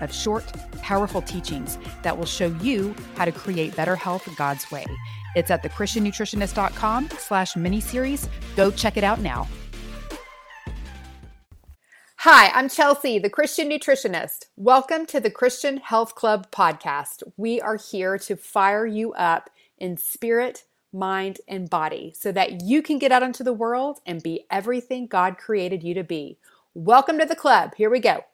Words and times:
of 0.00 0.12
short, 0.12 0.44
powerful 0.82 1.22
teachings 1.22 1.78
that 2.02 2.16
will 2.16 2.26
show 2.26 2.48
you 2.62 2.94
how 3.16 3.24
to 3.24 3.32
create 3.32 3.76
better 3.76 3.96
health 3.96 4.28
God's 4.36 4.70
way. 4.70 4.86
It's 5.34 5.50
at 5.50 5.62
thechristiannutritionist.com 5.62 7.10
slash 7.18 7.54
miniseries. 7.54 8.28
Go 8.56 8.70
check 8.70 8.96
it 8.96 9.04
out 9.04 9.20
now. 9.20 9.46
Hi, 12.22 12.50
I'm 12.52 12.68
Chelsea, 12.68 13.20
the 13.20 13.30
Christian 13.30 13.70
nutritionist. 13.70 14.46
Welcome 14.56 15.06
to 15.06 15.20
the 15.20 15.30
Christian 15.30 15.76
Health 15.76 16.16
Club 16.16 16.50
podcast. 16.50 17.22
We 17.36 17.60
are 17.60 17.76
here 17.76 18.18
to 18.18 18.34
fire 18.34 18.84
you 18.84 19.12
up 19.12 19.50
in 19.78 19.96
spirit, 19.96 20.64
mind, 20.92 21.38
and 21.46 21.70
body 21.70 22.12
so 22.18 22.32
that 22.32 22.62
you 22.62 22.82
can 22.82 22.98
get 22.98 23.12
out 23.12 23.22
into 23.22 23.44
the 23.44 23.52
world 23.52 24.00
and 24.04 24.20
be 24.20 24.46
everything 24.50 25.06
God 25.06 25.38
created 25.38 25.84
you 25.84 25.94
to 25.94 26.02
be. 26.02 26.38
Welcome 26.74 27.20
to 27.20 27.24
the 27.24 27.36
club. 27.36 27.74
Here 27.76 27.88
we 27.88 28.00
go. 28.00 28.24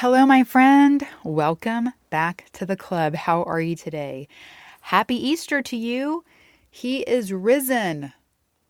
Hello, 0.00 0.24
my 0.24 0.44
friend. 0.44 1.06
Welcome 1.24 1.92
back 2.08 2.46
to 2.54 2.64
the 2.64 2.74
club. 2.74 3.14
How 3.14 3.42
are 3.42 3.60
you 3.60 3.76
today? 3.76 4.28
Happy 4.80 5.14
Easter 5.14 5.60
to 5.60 5.76
you. 5.76 6.24
He 6.70 7.00
is 7.00 7.34
risen. 7.34 8.14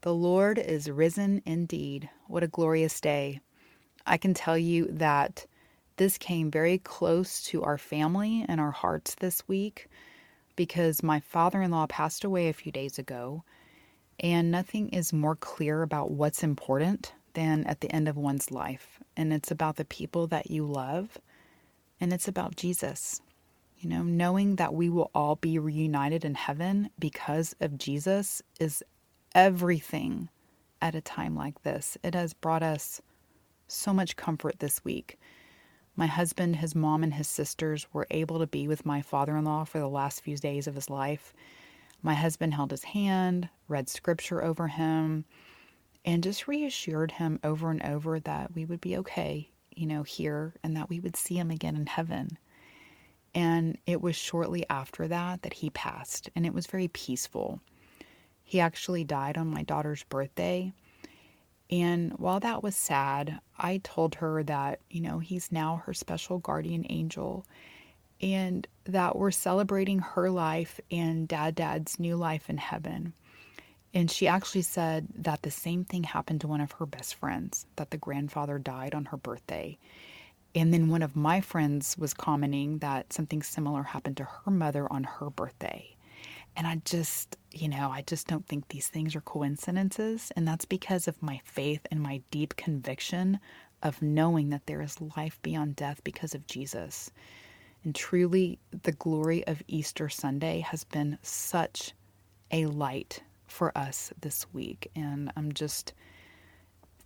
The 0.00 0.12
Lord 0.12 0.58
is 0.58 0.90
risen 0.90 1.40
indeed. 1.46 2.10
What 2.26 2.42
a 2.42 2.48
glorious 2.48 3.00
day. 3.00 3.38
I 4.04 4.16
can 4.16 4.34
tell 4.34 4.58
you 4.58 4.88
that 4.90 5.46
this 5.98 6.18
came 6.18 6.50
very 6.50 6.78
close 6.78 7.44
to 7.44 7.62
our 7.62 7.78
family 7.78 8.44
and 8.48 8.60
our 8.60 8.72
hearts 8.72 9.14
this 9.14 9.46
week 9.46 9.86
because 10.56 11.00
my 11.00 11.20
father 11.20 11.62
in 11.62 11.70
law 11.70 11.86
passed 11.86 12.24
away 12.24 12.48
a 12.48 12.52
few 12.52 12.72
days 12.72 12.98
ago, 12.98 13.44
and 14.18 14.50
nothing 14.50 14.88
is 14.88 15.12
more 15.12 15.36
clear 15.36 15.82
about 15.82 16.10
what's 16.10 16.42
important 16.42 17.12
than 17.34 17.64
at 17.64 17.80
the 17.80 17.90
end 17.92 18.08
of 18.08 18.16
one's 18.16 18.50
life. 18.50 19.00
And 19.16 19.32
it's 19.32 19.50
about 19.50 19.76
the 19.76 19.84
people 19.84 20.26
that 20.28 20.50
you 20.50 20.64
love, 20.64 21.18
and 22.00 22.12
it's 22.12 22.28
about 22.28 22.56
Jesus. 22.56 23.20
You 23.78 23.88
know, 23.88 24.02
knowing 24.02 24.56
that 24.56 24.74
we 24.74 24.90
will 24.90 25.10
all 25.14 25.36
be 25.36 25.58
reunited 25.58 26.24
in 26.24 26.34
heaven 26.34 26.90
because 26.98 27.54
of 27.60 27.78
Jesus 27.78 28.42
is 28.58 28.82
everything 29.34 30.28
at 30.82 30.94
a 30.94 31.00
time 31.00 31.34
like 31.34 31.62
this. 31.62 31.96
It 32.02 32.14
has 32.14 32.34
brought 32.34 32.62
us 32.62 33.00
so 33.68 33.92
much 33.92 34.16
comfort 34.16 34.58
this 34.58 34.84
week. 34.84 35.18
My 35.96 36.06
husband, 36.06 36.56
his 36.56 36.74
mom, 36.74 37.02
and 37.02 37.14
his 37.14 37.28
sisters 37.28 37.86
were 37.92 38.06
able 38.10 38.38
to 38.38 38.46
be 38.46 38.68
with 38.68 38.86
my 38.86 39.02
father 39.02 39.36
in 39.36 39.44
law 39.44 39.64
for 39.64 39.78
the 39.78 39.88
last 39.88 40.22
few 40.22 40.36
days 40.36 40.66
of 40.66 40.74
his 40.74 40.90
life. 40.90 41.32
My 42.02 42.14
husband 42.14 42.54
held 42.54 42.70
his 42.70 42.84
hand, 42.84 43.48
read 43.68 43.88
scripture 43.88 44.42
over 44.42 44.68
him, 44.68 45.24
and 46.04 46.22
just 46.22 46.48
reassured 46.48 47.12
him 47.12 47.38
over 47.44 47.70
and 47.70 47.82
over 47.82 48.20
that 48.20 48.54
we 48.54 48.64
would 48.64 48.80
be 48.80 48.96
okay, 48.98 49.50
you 49.74 49.86
know, 49.86 50.02
here 50.02 50.54
and 50.62 50.76
that 50.76 50.88
we 50.88 51.00
would 51.00 51.16
see 51.16 51.36
him 51.36 51.50
again 51.50 51.76
in 51.76 51.86
heaven. 51.86 52.38
And 53.34 53.78
it 53.86 54.00
was 54.00 54.16
shortly 54.16 54.64
after 54.68 55.06
that 55.08 55.42
that 55.42 55.52
he 55.52 55.70
passed, 55.70 56.30
and 56.34 56.44
it 56.44 56.54
was 56.54 56.66
very 56.66 56.88
peaceful. 56.88 57.60
He 58.42 58.58
actually 58.58 59.04
died 59.04 59.38
on 59.38 59.46
my 59.46 59.62
daughter's 59.62 60.02
birthday. 60.04 60.72
And 61.70 62.12
while 62.14 62.40
that 62.40 62.64
was 62.64 62.74
sad, 62.74 63.38
I 63.56 63.80
told 63.84 64.16
her 64.16 64.42
that, 64.42 64.80
you 64.90 65.00
know, 65.00 65.20
he's 65.20 65.52
now 65.52 65.82
her 65.86 65.94
special 65.94 66.38
guardian 66.38 66.84
angel 66.90 67.46
and 68.20 68.66
that 68.84 69.16
we're 69.16 69.30
celebrating 69.30 70.00
her 70.00 70.30
life 70.30 70.80
and 70.90 71.28
dad 71.28 71.54
dad's 71.54 72.00
new 72.00 72.16
life 72.16 72.50
in 72.50 72.58
heaven. 72.58 73.14
And 73.92 74.10
she 74.10 74.28
actually 74.28 74.62
said 74.62 75.08
that 75.16 75.42
the 75.42 75.50
same 75.50 75.84
thing 75.84 76.04
happened 76.04 76.40
to 76.42 76.48
one 76.48 76.60
of 76.60 76.72
her 76.72 76.86
best 76.86 77.16
friends, 77.16 77.66
that 77.76 77.90
the 77.90 77.98
grandfather 77.98 78.58
died 78.58 78.94
on 78.94 79.06
her 79.06 79.16
birthday. 79.16 79.78
And 80.54 80.72
then 80.72 80.88
one 80.88 81.02
of 81.02 81.16
my 81.16 81.40
friends 81.40 81.96
was 81.98 82.14
commenting 82.14 82.78
that 82.78 83.12
something 83.12 83.42
similar 83.42 83.82
happened 83.82 84.16
to 84.18 84.24
her 84.24 84.50
mother 84.50 84.90
on 84.92 85.04
her 85.04 85.30
birthday. 85.30 85.96
And 86.56 86.66
I 86.66 86.82
just, 86.84 87.36
you 87.52 87.68
know, 87.68 87.90
I 87.90 88.02
just 88.02 88.26
don't 88.26 88.46
think 88.46 88.68
these 88.68 88.88
things 88.88 89.14
are 89.14 89.20
coincidences. 89.20 90.32
And 90.36 90.46
that's 90.46 90.64
because 90.64 91.08
of 91.08 91.22
my 91.22 91.40
faith 91.44 91.86
and 91.90 92.00
my 92.00 92.22
deep 92.30 92.56
conviction 92.56 93.40
of 93.82 94.02
knowing 94.02 94.50
that 94.50 94.66
there 94.66 94.82
is 94.82 95.00
life 95.16 95.40
beyond 95.42 95.76
death 95.76 96.02
because 96.04 96.34
of 96.34 96.46
Jesus. 96.46 97.10
And 97.84 97.94
truly, 97.94 98.58
the 98.82 98.92
glory 98.92 99.46
of 99.46 99.62
Easter 99.66 100.08
Sunday 100.08 100.60
has 100.60 100.84
been 100.84 101.18
such 101.22 101.92
a 102.50 102.66
light 102.66 103.22
for 103.50 103.76
us 103.76 104.12
this 104.20 104.46
week. 104.52 104.90
And 104.96 105.32
I'm 105.36 105.52
just 105.52 105.92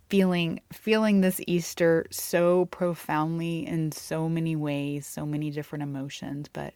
feeling 0.09 0.59
feeling 0.71 1.21
this 1.21 1.41
Easter 1.47 2.05
so 2.11 2.65
profoundly 2.65 3.65
in 3.67 3.91
so 3.91 4.29
many 4.29 4.55
ways, 4.55 5.05
so 5.07 5.25
many 5.25 5.49
different 5.51 5.83
emotions, 5.83 6.47
but 6.53 6.73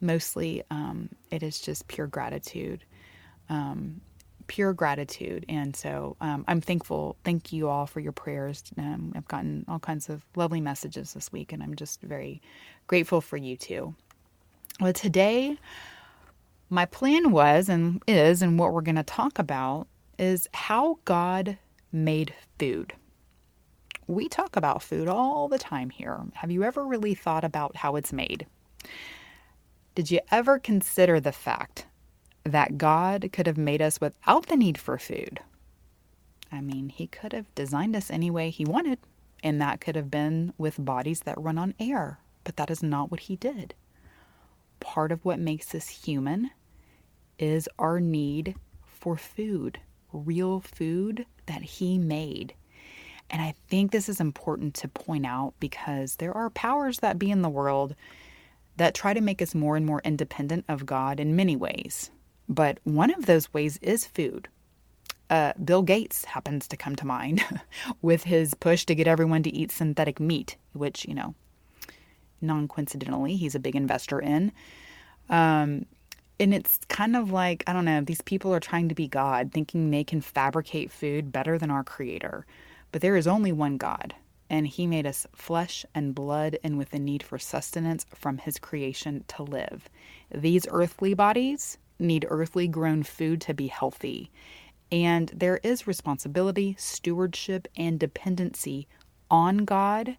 mostly 0.00 0.62
um, 0.70 1.08
it 1.30 1.42
is 1.42 1.60
just 1.60 1.88
pure 1.88 2.06
gratitude. 2.06 2.84
Um, 3.48 4.00
pure 4.48 4.72
gratitude. 4.72 5.44
And 5.48 5.76
so 5.76 6.16
um, 6.20 6.44
I'm 6.48 6.60
thankful. 6.60 7.16
Thank 7.24 7.52
you 7.52 7.68
all 7.68 7.86
for 7.86 8.00
your 8.00 8.12
prayers. 8.12 8.64
Um, 8.78 9.12
I've 9.14 9.28
gotten 9.28 9.64
all 9.68 9.78
kinds 9.78 10.08
of 10.08 10.24
lovely 10.36 10.60
messages 10.60 11.12
this 11.12 11.30
week, 11.32 11.52
and 11.52 11.62
I'm 11.62 11.76
just 11.76 12.00
very 12.00 12.40
grateful 12.86 13.20
for 13.20 13.36
you 13.36 13.56
too. 13.56 13.94
Well, 14.80 14.92
today 14.92 15.58
my 16.70 16.84
plan 16.84 17.30
was 17.30 17.68
and 17.68 18.02
is, 18.06 18.42
and 18.42 18.58
what 18.58 18.72
we're 18.72 18.82
going 18.82 18.96
to 18.96 19.02
talk 19.02 19.38
about 19.38 19.86
is 20.18 20.48
how 20.52 20.98
God 21.04 21.58
made 21.92 22.34
food. 22.58 22.92
We 24.06 24.28
talk 24.28 24.56
about 24.56 24.82
food 24.82 25.08
all 25.08 25.48
the 25.48 25.58
time 25.58 25.90
here. 25.90 26.18
Have 26.34 26.50
you 26.50 26.64
ever 26.64 26.84
really 26.84 27.14
thought 27.14 27.44
about 27.44 27.76
how 27.76 27.96
it's 27.96 28.12
made? 28.12 28.46
Did 29.94 30.10
you 30.10 30.20
ever 30.30 30.58
consider 30.58 31.20
the 31.20 31.32
fact 31.32 31.86
that 32.44 32.78
God 32.78 33.30
could 33.32 33.46
have 33.46 33.58
made 33.58 33.82
us 33.82 34.00
without 34.00 34.46
the 34.46 34.56
need 34.56 34.78
for 34.78 34.98
food? 34.98 35.40
I 36.50 36.60
mean, 36.60 36.88
He 36.88 37.06
could 37.06 37.32
have 37.32 37.54
designed 37.54 37.96
us 37.96 38.10
any 38.10 38.30
way 38.30 38.50
He 38.50 38.64
wanted, 38.64 38.98
and 39.42 39.60
that 39.60 39.80
could 39.80 39.96
have 39.96 40.10
been 40.10 40.52
with 40.58 40.82
bodies 40.82 41.20
that 41.20 41.40
run 41.40 41.58
on 41.58 41.74
air, 41.78 42.18
but 42.44 42.56
that 42.56 42.70
is 42.70 42.82
not 42.82 43.10
what 43.10 43.20
He 43.20 43.36
did. 43.36 43.74
Part 44.80 45.12
of 45.12 45.24
what 45.24 45.38
makes 45.38 45.74
us 45.74 45.88
human 45.88 46.50
is 47.38 47.68
our 47.78 48.00
need 48.00 48.54
for 48.84 49.16
food, 49.16 49.80
real 50.12 50.60
food 50.60 51.26
that 51.46 51.62
He 51.62 51.98
made. 51.98 52.54
And 53.30 53.42
I 53.42 53.54
think 53.68 53.90
this 53.90 54.08
is 54.08 54.20
important 54.20 54.74
to 54.74 54.88
point 54.88 55.26
out 55.26 55.54
because 55.60 56.16
there 56.16 56.34
are 56.36 56.50
powers 56.50 57.00
that 57.00 57.18
be 57.18 57.30
in 57.30 57.42
the 57.42 57.48
world 57.48 57.94
that 58.76 58.94
try 58.94 59.12
to 59.12 59.20
make 59.20 59.42
us 59.42 59.54
more 59.54 59.76
and 59.76 59.84
more 59.84 60.00
independent 60.04 60.64
of 60.68 60.86
God 60.86 61.20
in 61.20 61.36
many 61.36 61.56
ways. 61.56 62.10
But 62.48 62.78
one 62.84 63.12
of 63.12 63.26
those 63.26 63.52
ways 63.52 63.78
is 63.82 64.06
food. 64.06 64.48
Uh, 65.28 65.52
Bill 65.62 65.82
Gates 65.82 66.24
happens 66.24 66.66
to 66.68 66.76
come 66.76 66.96
to 66.96 67.06
mind 67.06 67.44
with 68.02 68.24
his 68.24 68.54
push 68.54 68.86
to 68.86 68.94
get 68.94 69.06
everyone 69.06 69.42
to 69.42 69.54
eat 69.54 69.70
synthetic 69.70 70.18
meat, 70.20 70.56
which, 70.72 71.06
you 71.06 71.14
know, 71.14 71.34
non 72.40 72.66
coincidentally, 72.66 73.36
he's 73.36 73.54
a 73.54 73.60
big 73.60 73.76
investor 73.76 74.20
in. 74.20 74.52
Um, 75.28 75.84
and 76.40 76.54
it's 76.54 76.78
kind 76.88 77.16
of 77.16 77.30
like, 77.32 77.64
I 77.66 77.72
don't 77.72 77.84
know, 77.84 78.00
these 78.00 78.20
people 78.22 78.54
are 78.54 78.60
trying 78.60 78.88
to 78.88 78.94
be 78.94 79.08
God, 79.08 79.52
thinking 79.52 79.90
they 79.90 80.04
can 80.04 80.20
fabricate 80.20 80.92
food 80.92 81.32
better 81.32 81.58
than 81.58 81.70
our 81.70 81.84
Creator. 81.84 82.46
But 82.92 83.02
there 83.02 83.16
is 83.16 83.26
only 83.26 83.52
one 83.52 83.76
God, 83.76 84.14
and 84.48 84.66
He 84.66 84.86
made 84.86 85.06
us 85.06 85.26
flesh 85.34 85.84
and 85.94 86.14
blood 86.14 86.58
and 86.62 86.78
with 86.78 86.92
a 86.94 86.98
need 86.98 87.22
for 87.22 87.38
sustenance 87.38 88.06
from 88.14 88.38
His 88.38 88.58
creation 88.58 89.24
to 89.28 89.42
live. 89.42 89.88
These 90.32 90.66
earthly 90.70 91.14
bodies 91.14 91.78
need 91.98 92.26
earthly 92.28 92.68
grown 92.68 93.02
food 93.02 93.40
to 93.42 93.54
be 93.54 93.66
healthy. 93.66 94.30
And 94.92 95.30
there 95.34 95.60
is 95.62 95.86
responsibility, 95.86 96.76
stewardship, 96.78 97.68
and 97.76 97.98
dependency 97.98 98.86
on 99.30 99.64
God 99.64 100.16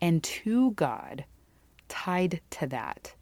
and 0.00 0.22
to 0.22 0.70
God 0.72 1.24
tied 1.88 2.40
to 2.50 2.66
that. 2.68 3.15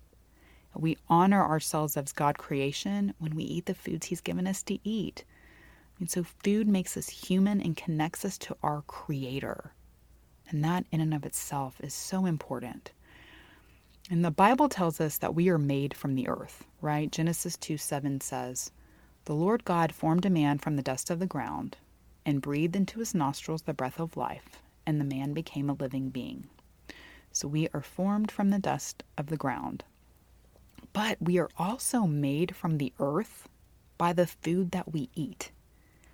We 0.76 0.98
honor 1.08 1.44
ourselves 1.44 1.96
as 1.96 2.12
God 2.12 2.38
creation 2.38 3.14
when 3.18 3.34
we 3.34 3.44
eat 3.44 3.66
the 3.66 3.74
foods 3.74 4.06
He's 4.06 4.20
given 4.20 4.46
us 4.46 4.62
to 4.64 4.78
eat. 4.82 5.24
And 5.98 6.10
so, 6.10 6.24
food 6.24 6.66
makes 6.66 6.96
us 6.96 7.08
human 7.08 7.60
and 7.60 7.76
connects 7.76 8.24
us 8.24 8.36
to 8.38 8.56
our 8.62 8.82
Creator. 8.82 9.72
And 10.48 10.64
that, 10.64 10.86
in 10.90 11.00
and 11.00 11.14
of 11.14 11.24
itself, 11.24 11.80
is 11.80 11.94
so 11.94 12.26
important. 12.26 12.92
And 14.10 14.24
the 14.24 14.30
Bible 14.30 14.68
tells 14.68 15.00
us 15.00 15.16
that 15.18 15.34
we 15.34 15.48
are 15.48 15.58
made 15.58 15.94
from 15.94 16.14
the 16.14 16.28
earth, 16.28 16.64
right? 16.82 17.10
Genesis 17.10 17.56
2 17.56 17.78
7 17.78 18.20
says, 18.20 18.70
The 19.24 19.34
Lord 19.34 19.64
God 19.64 19.94
formed 19.94 20.26
a 20.26 20.30
man 20.30 20.58
from 20.58 20.76
the 20.76 20.82
dust 20.82 21.08
of 21.08 21.20
the 21.20 21.26
ground 21.26 21.78
and 22.26 22.42
breathed 22.42 22.76
into 22.76 22.98
his 22.98 23.14
nostrils 23.14 23.62
the 23.62 23.74
breath 23.74 23.98
of 23.98 24.16
life, 24.16 24.62
and 24.86 25.00
the 25.00 25.04
man 25.04 25.32
became 25.32 25.70
a 25.70 25.74
living 25.74 26.10
being. 26.10 26.48
So 27.32 27.48
we 27.48 27.68
are 27.74 27.80
formed 27.80 28.30
from 28.30 28.50
the 28.50 28.58
dust 28.58 29.02
of 29.16 29.26
the 29.26 29.36
ground. 29.36 29.84
But 30.94 31.18
we 31.20 31.38
are 31.38 31.50
also 31.58 32.02
made 32.06 32.56
from 32.56 32.78
the 32.78 32.94
earth 32.98 33.48
by 33.98 34.14
the 34.14 34.26
food 34.26 34.70
that 34.70 34.92
we 34.92 35.10
eat. 35.14 35.50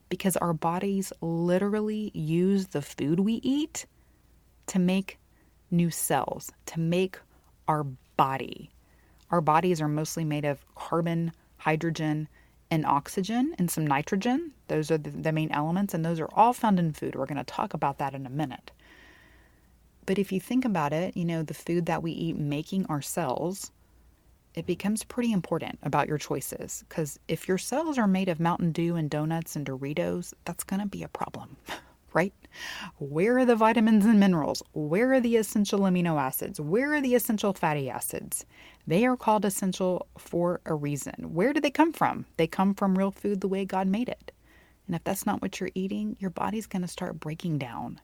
Because 0.08 0.36
our 0.38 0.54
bodies 0.54 1.12
literally 1.20 2.10
use 2.14 2.68
the 2.68 2.82
food 2.82 3.20
we 3.20 3.34
eat 3.34 3.86
to 4.66 4.80
make 4.80 5.18
new 5.70 5.90
cells, 5.90 6.50
to 6.66 6.80
make 6.80 7.18
our 7.68 7.84
body. 8.16 8.70
Our 9.30 9.40
bodies 9.40 9.80
are 9.80 9.88
mostly 9.88 10.24
made 10.24 10.44
of 10.44 10.64
carbon, 10.74 11.32
hydrogen, 11.58 12.26
and 12.70 12.86
oxygen, 12.86 13.54
and 13.58 13.70
some 13.70 13.86
nitrogen. 13.86 14.52
Those 14.68 14.90
are 14.90 14.98
the, 14.98 15.10
the 15.10 15.32
main 15.32 15.52
elements, 15.52 15.92
and 15.92 16.04
those 16.04 16.20
are 16.20 16.28
all 16.32 16.52
found 16.52 16.78
in 16.78 16.92
food. 16.92 17.14
We're 17.14 17.26
going 17.26 17.38
to 17.38 17.44
talk 17.44 17.74
about 17.74 17.98
that 17.98 18.14
in 18.14 18.26
a 18.26 18.30
minute. 18.30 18.70
But 20.06 20.18
if 20.18 20.32
you 20.32 20.40
think 20.40 20.64
about 20.64 20.92
it, 20.92 21.16
you 21.16 21.24
know, 21.24 21.42
the 21.42 21.54
food 21.54 21.86
that 21.86 22.02
we 22.02 22.12
eat 22.12 22.36
making 22.36 22.86
our 22.86 23.02
cells, 23.02 23.70
it 24.54 24.66
becomes 24.66 25.04
pretty 25.04 25.32
important 25.32 25.78
about 25.82 26.08
your 26.08 26.18
choices. 26.18 26.84
Because 26.88 27.18
if 27.28 27.46
your 27.46 27.58
cells 27.58 27.98
are 27.98 28.06
made 28.06 28.28
of 28.28 28.40
Mountain 28.40 28.72
Dew 28.72 28.96
and 28.96 29.08
donuts 29.08 29.56
and 29.56 29.64
Doritos, 29.64 30.34
that's 30.44 30.64
going 30.64 30.80
to 30.80 30.86
be 30.86 31.02
a 31.02 31.08
problem. 31.08 31.56
right? 32.12 32.34
Where 32.98 33.38
are 33.38 33.44
the 33.44 33.56
vitamins 33.56 34.04
and 34.04 34.18
minerals? 34.18 34.62
Where 34.72 35.12
are 35.12 35.20
the 35.20 35.36
essential 35.36 35.80
amino 35.80 36.20
acids? 36.20 36.60
Where 36.60 36.92
are 36.94 37.00
the 37.00 37.14
essential 37.14 37.52
fatty 37.52 37.88
acids? 37.88 38.44
They 38.86 39.06
are 39.06 39.16
called 39.16 39.44
essential 39.44 40.08
for 40.18 40.60
a 40.66 40.74
reason. 40.74 41.32
Where 41.34 41.52
do 41.52 41.60
they 41.60 41.70
come 41.70 41.92
from? 41.92 42.26
They 42.36 42.46
come 42.46 42.74
from 42.74 42.98
real 42.98 43.12
food 43.12 43.40
the 43.40 43.48
way 43.48 43.64
God 43.64 43.86
made 43.86 44.08
it. 44.08 44.32
And 44.86 44.96
if 44.96 45.04
that's 45.04 45.26
not 45.26 45.40
what 45.40 45.60
you're 45.60 45.70
eating, 45.74 46.16
your 46.18 46.30
body's 46.30 46.66
going 46.66 46.82
to 46.82 46.88
start 46.88 47.20
breaking 47.20 47.58
down. 47.58 48.00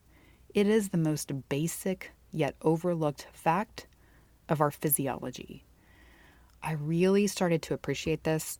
It 0.54 0.68
is 0.68 0.90
the 0.90 0.98
most 0.98 1.32
basic 1.48 2.12
yet 2.30 2.54
overlooked 2.62 3.26
fact 3.32 3.88
of 4.48 4.60
our 4.60 4.70
physiology. 4.70 5.65
I 6.66 6.72
really 6.72 7.28
started 7.28 7.62
to 7.62 7.74
appreciate 7.74 8.24
this 8.24 8.58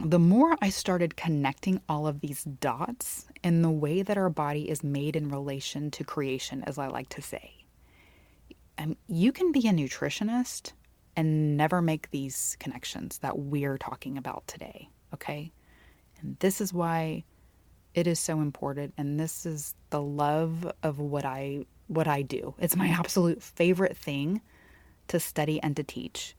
the 0.00 0.18
more 0.18 0.56
I 0.62 0.70
started 0.70 1.16
connecting 1.16 1.80
all 1.88 2.06
of 2.06 2.20
these 2.20 2.44
dots 2.44 3.26
in 3.44 3.60
the 3.60 3.70
way 3.70 4.02
that 4.02 4.16
our 4.16 4.30
body 4.30 4.68
is 4.68 4.82
made 4.82 5.14
in 5.14 5.28
relation 5.28 5.90
to 5.92 6.04
creation, 6.04 6.64
as 6.66 6.78
I 6.78 6.88
like 6.88 7.10
to 7.10 7.22
say. 7.22 7.52
Um, 8.78 8.96
you 9.06 9.30
can 9.30 9.52
be 9.52 9.68
a 9.68 9.72
nutritionist 9.72 10.72
and 11.16 11.56
never 11.56 11.82
make 11.82 12.10
these 12.10 12.56
connections 12.60 13.18
that 13.18 13.38
we're 13.38 13.76
talking 13.76 14.16
about 14.16 14.46
today, 14.46 14.88
okay? 15.12 15.52
And 16.20 16.38
this 16.40 16.62
is 16.62 16.72
why 16.72 17.24
it 17.92 18.06
is 18.06 18.18
so 18.18 18.40
important 18.40 18.94
and 18.96 19.20
this 19.20 19.44
is 19.44 19.74
the 19.90 20.00
love 20.00 20.72
of 20.82 20.98
what 20.98 21.26
I 21.26 21.66
what 21.88 22.08
I 22.08 22.22
do. 22.22 22.54
It's 22.58 22.76
my 22.76 22.88
absolute 22.98 23.42
favorite 23.42 23.96
thing 23.96 24.40
to 25.08 25.20
study 25.20 25.62
and 25.62 25.76
to 25.76 25.84
teach. 25.84 26.34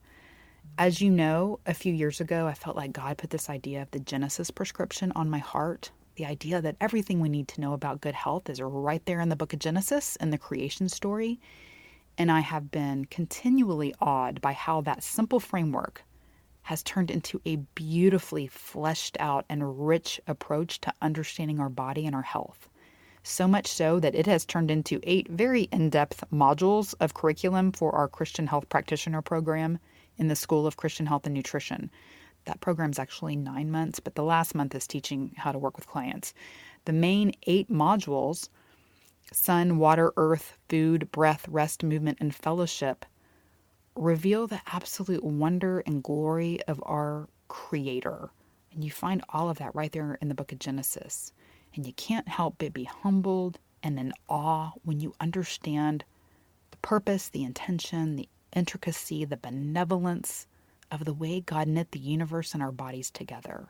As 0.78 1.00
you 1.00 1.10
know, 1.10 1.60
a 1.66 1.74
few 1.74 1.92
years 1.92 2.20
ago, 2.20 2.46
I 2.46 2.54
felt 2.54 2.76
like 2.76 2.92
God 2.92 3.18
put 3.18 3.30
this 3.30 3.50
idea 3.50 3.82
of 3.82 3.90
the 3.90 4.00
Genesis 4.00 4.50
prescription 4.50 5.12
on 5.14 5.30
my 5.30 5.38
heart. 5.38 5.90
The 6.16 6.26
idea 6.26 6.60
that 6.60 6.76
everything 6.80 7.20
we 7.20 7.28
need 7.28 7.48
to 7.48 7.60
know 7.60 7.72
about 7.72 8.00
good 8.00 8.14
health 8.14 8.48
is 8.48 8.60
right 8.60 9.04
there 9.04 9.20
in 9.20 9.28
the 9.28 9.36
book 9.36 9.52
of 9.52 9.58
Genesis 9.58 10.16
and 10.16 10.32
the 10.32 10.38
creation 10.38 10.88
story. 10.88 11.40
And 12.18 12.30
I 12.30 12.40
have 12.40 12.70
been 12.70 13.04
continually 13.06 13.94
awed 14.00 14.40
by 14.40 14.52
how 14.52 14.80
that 14.82 15.02
simple 15.02 15.40
framework 15.40 16.04
has 16.62 16.82
turned 16.82 17.10
into 17.10 17.40
a 17.44 17.56
beautifully 17.74 18.46
fleshed 18.46 19.16
out 19.18 19.44
and 19.48 19.86
rich 19.86 20.20
approach 20.26 20.80
to 20.82 20.94
understanding 21.02 21.60
our 21.60 21.68
body 21.68 22.06
and 22.06 22.14
our 22.14 22.22
health. 22.22 22.68
So 23.24 23.46
much 23.46 23.66
so 23.66 24.00
that 24.00 24.14
it 24.14 24.26
has 24.26 24.44
turned 24.44 24.70
into 24.70 25.00
eight 25.04 25.28
very 25.28 25.62
in 25.72 25.90
depth 25.90 26.24
modules 26.32 26.94
of 27.00 27.14
curriculum 27.14 27.72
for 27.72 27.94
our 27.94 28.08
Christian 28.08 28.46
Health 28.46 28.68
Practitioner 28.68 29.22
program 29.22 29.78
in 30.16 30.28
the 30.28 30.36
School 30.36 30.66
of 30.66 30.76
Christian 30.76 31.06
Health 31.06 31.26
and 31.26 31.34
Nutrition. 31.34 31.90
That 32.44 32.60
program's 32.60 32.98
actually 32.98 33.36
nine 33.36 33.70
months, 33.70 34.00
but 34.00 34.14
the 34.14 34.24
last 34.24 34.54
month 34.54 34.74
is 34.74 34.86
teaching 34.86 35.32
how 35.36 35.52
to 35.52 35.58
work 35.58 35.76
with 35.76 35.86
clients. 35.86 36.34
The 36.84 36.92
main 36.92 37.32
eight 37.46 37.70
modules 37.70 38.48
sun, 39.32 39.78
water, 39.78 40.12
earth, 40.16 40.58
food, 40.68 41.10
breath, 41.12 41.46
rest, 41.48 41.82
movement, 41.82 42.18
and 42.20 42.34
fellowship 42.34 43.06
reveal 43.94 44.46
the 44.46 44.60
absolute 44.66 45.24
wonder 45.24 45.80
and 45.86 46.02
glory 46.02 46.60
of 46.66 46.82
our 46.84 47.28
Creator. 47.48 48.30
And 48.72 48.82
you 48.82 48.90
find 48.90 49.22
all 49.28 49.50
of 49.50 49.58
that 49.58 49.74
right 49.74 49.92
there 49.92 50.18
in 50.20 50.28
the 50.28 50.34
book 50.34 50.52
of 50.52 50.58
Genesis. 50.58 51.32
And 51.74 51.86
you 51.86 51.92
can't 51.92 52.28
help 52.28 52.56
but 52.58 52.72
be 52.72 52.84
humbled 52.84 53.58
and 53.82 53.98
in 53.98 54.12
awe 54.28 54.72
when 54.84 55.00
you 55.00 55.14
understand 55.20 56.04
the 56.70 56.76
purpose, 56.78 57.28
the 57.28 57.44
intention, 57.44 58.16
the 58.16 58.28
intricacy, 58.54 59.24
the 59.24 59.36
benevolence 59.36 60.46
of 60.90 61.04
the 61.04 61.14
way 61.14 61.40
God 61.40 61.68
knit 61.68 61.92
the 61.92 61.98
universe 61.98 62.54
and 62.54 62.62
our 62.62 62.72
bodies 62.72 63.10
together. 63.10 63.68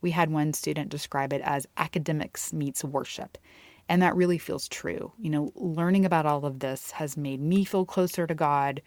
We 0.00 0.10
had 0.10 0.30
one 0.30 0.52
student 0.52 0.90
describe 0.90 1.32
it 1.32 1.42
as 1.44 1.66
academics 1.76 2.52
meets 2.52 2.84
worship. 2.84 3.38
And 3.88 4.00
that 4.02 4.16
really 4.16 4.38
feels 4.38 4.68
true. 4.68 5.12
You 5.18 5.30
know, 5.30 5.52
learning 5.54 6.04
about 6.04 6.26
all 6.26 6.44
of 6.44 6.60
this 6.60 6.92
has 6.92 7.16
made 7.16 7.40
me 7.40 7.64
feel 7.64 7.84
closer 7.84 8.26
to 8.26 8.34
God, 8.34 8.80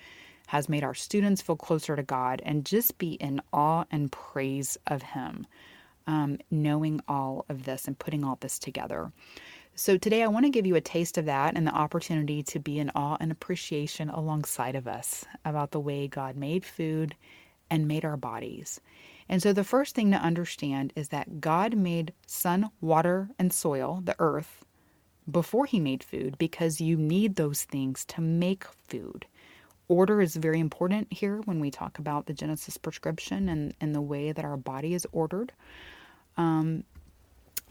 has 0.48 0.70
made 0.70 0.84
our 0.84 0.94
students 0.94 1.42
feel 1.42 1.56
closer 1.56 1.96
to 1.96 2.04
God, 2.04 2.42
and 2.46 2.66
just 2.66 2.98
be 2.98 3.14
in 3.14 3.42
awe 3.52 3.86
and 3.92 4.12
praise 4.12 4.78
of 4.88 5.02
Him, 5.02 5.46
um, 6.08 6.38
knowing 6.50 7.02
all 7.08 7.46
of 7.50 7.64
this 7.64 7.86
and 7.86 7.98
putting 8.00 8.24
all 8.24 8.38
this 8.40 8.58
together. 8.60 9.12
So, 9.78 9.98
today 9.98 10.24
I 10.24 10.28
want 10.28 10.46
to 10.46 10.50
give 10.50 10.66
you 10.66 10.78
a 10.78 10.82
taste 10.82 11.18
of 11.18 11.26
that 11.26 11.58
and 11.58 11.68
the 11.68 11.76
opportunity 11.76 12.42
to 12.44 12.60
be 12.60 12.80
in 12.80 12.92
awe 12.96 13.18
and 13.20 13.30
appreciation 13.30 14.10
alongside 14.10 14.74
of 14.74 14.88
us 14.88 15.26
about 15.44 15.72
the 15.72 15.82
way 15.82 16.08
God 16.08 16.38
made 16.38 16.64
food 16.64 17.14
and 17.70 17.86
made 17.86 18.06
our 18.06 18.16
bodies. 18.16 18.80
And 19.28 19.44
so, 19.44 19.52
the 19.52 19.66
first 19.66 19.94
thing 19.94 20.12
to 20.12 20.18
understand 20.18 20.94
is 20.96 21.10
that 21.10 21.42
God 21.42 21.76
made 21.76 22.14
sun, 22.26 22.70
water, 22.80 23.30
and 23.38 23.52
soil, 23.52 24.00
the 24.02 24.16
earth, 24.18 24.64
before 25.30 25.66
He 25.66 25.82
made 25.82 26.06
food 26.06 26.38
because 26.38 26.80
you 26.80 26.96
need 26.96 27.36
those 27.36 27.64
things 27.64 28.06
to 28.06 28.22
make 28.22 28.64
food. 28.88 29.26
Order 29.90 30.22
is 30.22 30.38
very 30.38 30.62
important 30.62 31.12
here 31.12 31.42
when 31.44 31.60
we 31.60 31.70
talk 31.70 32.00
about 32.00 32.28
the 32.28 32.34
Genesis 32.34 32.78
prescription 32.78 33.50
and, 33.50 33.74
and 33.82 33.94
the 33.94 34.00
way 34.00 34.32
that 34.32 34.46
our 34.46 34.56
body 34.56 34.94
is 34.94 35.06
ordered. 35.12 35.52
Um, 36.38 36.86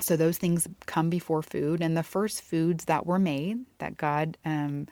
so 0.00 0.16
those 0.16 0.38
things 0.38 0.66
come 0.86 1.10
before 1.10 1.42
food. 1.42 1.80
And 1.80 1.96
the 1.96 2.02
first 2.02 2.42
foods 2.42 2.86
that 2.86 3.06
were 3.06 3.18
made, 3.18 3.64
that 3.78 3.96
God 3.96 4.36
um, 4.44 4.86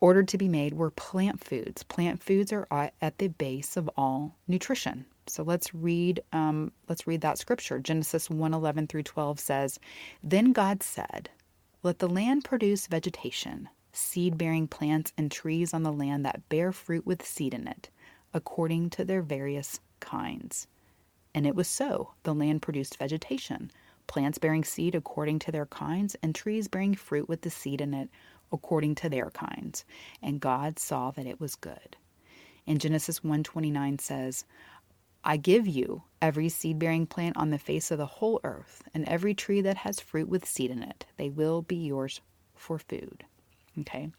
ordered 0.00 0.28
to 0.28 0.38
be 0.38 0.48
made, 0.48 0.74
were 0.74 0.90
plant 0.90 1.42
foods. 1.42 1.82
Plant 1.82 2.22
foods 2.22 2.52
are 2.52 2.68
at 3.00 3.18
the 3.18 3.28
base 3.28 3.76
of 3.76 3.88
all 3.96 4.36
nutrition. 4.46 5.06
So 5.26 5.42
let's 5.42 5.74
read 5.74 6.20
um, 6.32 6.72
let's 6.88 7.06
read 7.06 7.22
that 7.22 7.38
scripture. 7.38 7.78
Genesis 7.78 8.28
1:11 8.28 8.88
through 8.88 9.04
12 9.04 9.40
says, 9.40 9.78
"Then 10.22 10.52
God 10.52 10.82
said, 10.82 11.30
Let 11.82 11.98
the 11.98 12.08
land 12.08 12.44
produce 12.44 12.86
vegetation, 12.86 13.68
seed-bearing 13.92 14.68
plants 14.68 15.12
and 15.16 15.30
trees 15.30 15.72
on 15.72 15.82
the 15.82 15.92
land 15.92 16.26
that 16.26 16.48
bear 16.50 16.72
fruit 16.72 17.06
with 17.06 17.26
seed 17.26 17.54
in 17.54 17.66
it, 17.66 17.88
according 18.34 18.90
to 18.90 19.04
their 19.04 19.22
various 19.22 19.80
kinds." 20.00 20.66
And 21.34 21.46
it 21.46 21.56
was 21.56 21.68
so. 21.68 22.12
The 22.22 22.34
land 22.34 22.62
produced 22.62 22.98
vegetation, 22.98 23.70
plants 24.06 24.38
bearing 24.38 24.64
seed 24.64 24.94
according 24.94 25.38
to 25.40 25.52
their 25.52 25.66
kinds, 25.66 26.16
and 26.22 26.34
trees 26.34 26.68
bearing 26.68 26.94
fruit 26.94 27.28
with 27.28 27.42
the 27.42 27.50
seed 27.50 27.80
in 27.80 27.94
it 27.94 28.08
according 28.52 28.94
to 28.96 29.08
their 29.08 29.30
kinds. 29.30 29.84
And 30.22 30.40
God 30.40 30.78
saw 30.78 31.10
that 31.12 31.26
it 31.26 31.40
was 31.40 31.54
good. 31.54 31.96
In 32.66 32.78
Genesis 32.78 33.20
1:29 33.20 34.00
says, 34.00 34.44
I 35.24 35.38
give 35.38 35.66
you 35.66 36.02
every 36.20 36.50
seed 36.50 36.78
bearing 36.78 37.06
plant 37.06 37.36
on 37.36 37.50
the 37.50 37.58
face 37.58 37.90
of 37.90 37.98
the 37.98 38.06
whole 38.06 38.40
earth, 38.44 38.82
and 38.92 39.08
every 39.08 39.34
tree 39.34 39.62
that 39.62 39.78
has 39.78 40.00
fruit 40.00 40.28
with 40.28 40.46
seed 40.46 40.70
in 40.70 40.82
it. 40.82 41.06
They 41.16 41.30
will 41.30 41.62
be 41.62 41.76
yours 41.76 42.20
for 42.54 42.78
food. 42.78 43.24
Okay. 43.80 44.10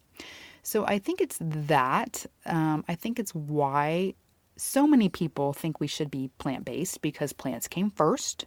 So 0.63 0.85
I 0.85 0.97
think 0.97 1.21
it's 1.21 1.37
that. 1.39 2.25
Um, 2.45 2.83
I 2.87 2.95
think 2.95 3.19
it's 3.19 3.35
why 3.35 4.15
so 4.57 4.87
many 4.87 5.09
people 5.09 5.53
think 5.53 5.79
we 5.79 5.87
should 5.87 6.09
be 6.09 6.31
plant 6.37 6.65
based 6.65 7.01
because 7.01 7.33
plants 7.33 7.67
came 7.67 7.91
first 7.91 8.45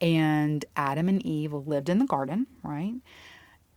and 0.00 0.64
Adam 0.76 1.08
and 1.08 1.24
Eve 1.24 1.52
lived 1.52 1.88
in 1.88 1.98
the 1.98 2.06
garden, 2.06 2.46
right? 2.62 2.94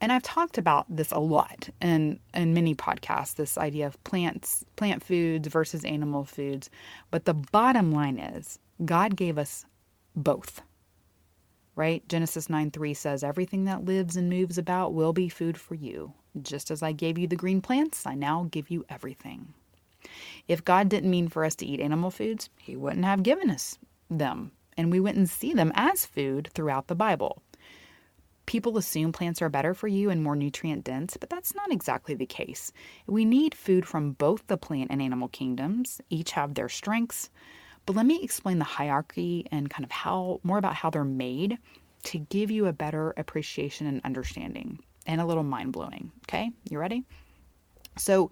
And 0.04 0.12
I've 0.12 0.24
talked 0.24 0.58
about 0.58 0.86
this 0.94 1.12
a 1.12 1.20
lot 1.20 1.70
in, 1.82 2.20
in 2.34 2.54
many 2.54 2.76
podcasts, 2.76 3.36
this 3.36 3.58
idea 3.58 3.88
of 3.88 4.04
plants, 4.04 4.66
plant 4.76 5.02
foods 5.02 5.48
versus 5.48 5.86
animal 5.86 6.26
foods. 6.26 6.70
But 7.10 7.24
the 7.24 7.34
bottom 7.34 7.94
line 7.94 8.20
is 8.20 8.60
God 8.84 9.16
gave 9.16 9.38
us 9.38 9.66
both. 10.14 10.62
Right? 11.76 12.08
Genesis 12.10 12.50
9 12.50 12.70
3 12.72 12.94
says, 12.94 13.24
Everything 13.24 13.64
that 13.64 13.86
lives 13.86 14.18
and 14.18 14.30
moves 14.30 14.58
about 14.58 14.94
will 14.94 15.14
be 15.14 15.30
food 15.30 15.58
for 15.58 15.74
you. 15.76 16.14
Just 16.42 16.70
as 16.70 16.84
I 16.84 16.92
gave 16.92 17.18
you 17.18 17.26
the 17.26 17.36
green 17.38 17.62
plants, 17.62 18.06
I 18.06 18.14
now 18.14 18.48
give 18.52 18.70
you 18.70 18.86
everything. 18.90 19.54
If 20.48 20.66
God 20.66 20.90
didn't 20.90 21.10
mean 21.10 21.30
for 21.30 21.46
us 21.46 21.56
to 21.56 21.66
eat 21.66 21.80
animal 21.80 22.12
foods, 22.12 22.50
He 22.60 22.76
wouldn't 22.76 23.06
have 23.06 23.24
given 23.24 23.50
us 23.50 23.78
them, 24.10 24.52
and 24.78 24.92
we 24.92 25.00
wouldn't 25.00 25.30
see 25.30 25.54
them 25.54 25.72
as 25.76 26.06
food 26.06 26.50
throughout 26.54 26.88
the 26.88 26.96
Bible. 26.96 27.42
People 28.46 28.78
assume 28.78 29.12
plants 29.12 29.42
are 29.42 29.50
better 29.50 29.74
for 29.74 29.88
you 29.88 30.10
and 30.10 30.22
more 30.22 30.36
nutrient 30.36 30.84
dense, 30.84 31.16
but 31.18 31.30
that's 31.30 31.56
not 31.56 31.72
exactly 31.72 32.14
the 32.14 32.26
case. 32.26 32.74
We 33.08 33.24
need 33.24 33.56
food 33.56 33.86
from 33.86 34.12
both 34.14 34.46
the 34.48 34.58
plant 34.58 34.92
and 34.92 35.02
animal 35.02 35.30
kingdoms, 35.30 36.02
each 36.10 36.32
have 36.32 36.54
their 36.54 36.70
strengths. 36.70 37.30
But 37.86 37.96
let 37.96 38.06
me 38.06 38.22
explain 38.22 38.60
the 38.60 38.66
hierarchy 38.66 39.48
and 39.52 39.70
kind 39.70 39.86
of 39.86 39.92
how 39.92 40.42
more 40.44 40.58
about 40.58 40.76
how 40.76 40.90
they're 40.90 41.04
made 41.04 41.58
to 42.04 42.18
give 42.18 42.52
you 42.52 42.66
a 42.66 42.74
better 42.74 43.14
appreciation 43.16 43.88
and 43.88 44.02
understanding 44.04 44.80
and 45.06 45.22
a 45.22 45.26
little 45.26 45.44
mind 45.44 45.72
blowing. 45.72 46.12
Okay, 46.28 46.52
you 46.70 46.80
ready? 46.80 47.04
So, 47.98 48.30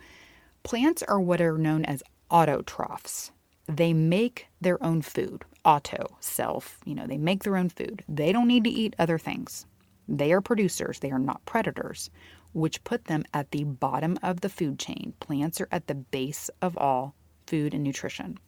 Plants 0.63 1.01
are 1.03 1.19
what 1.19 1.41
are 1.41 1.57
known 1.57 1.85
as 1.85 2.03
autotrophs. 2.29 3.31
They 3.67 3.93
make 3.93 4.47
their 4.59 4.81
own 4.83 5.01
food. 5.01 5.43
Auto, 5.63 6.17
self, 6.19 6.79
you 6.85 6.95
know, 6.95 7.05
they 7.05 7.17
make 7.17 7.43
their 7.43 7.57
own 7.57 7.69
food. 7.69 8.03
They 8.09 8.31
don't 8.31 8.47
need 8.47 8.63
to 8.63 8.69
eat 8.69 8.95
other 8.97 9.19
things. 9.19 9.65
They 10.07 10.33
are 10.33 10.41
producers, 10.41 10.99
they 10.99 11.11
are 11.11 11.19
not 11.19 11.45
predators, 11.45 12.09
which 12.53 12.83
put 12.83 13.05
them 13.05 13.23
at 13.33 13.51
the 13.51 13.63
bottom 13.63 14.17
of 14.23 14.41
the 14.41 14.49
food 14.49 14.79
chain. 14.79 15.13
Plants 15.19 15.61
are 15.61 15.67
at 15.71 15.87
the 15.87 15.95
base 15.95 16.49
of 16.61 16.77
all 16.77 17.15
food 17.45 17.73
and 17.73 17.83
nutrition. 17.83 18.39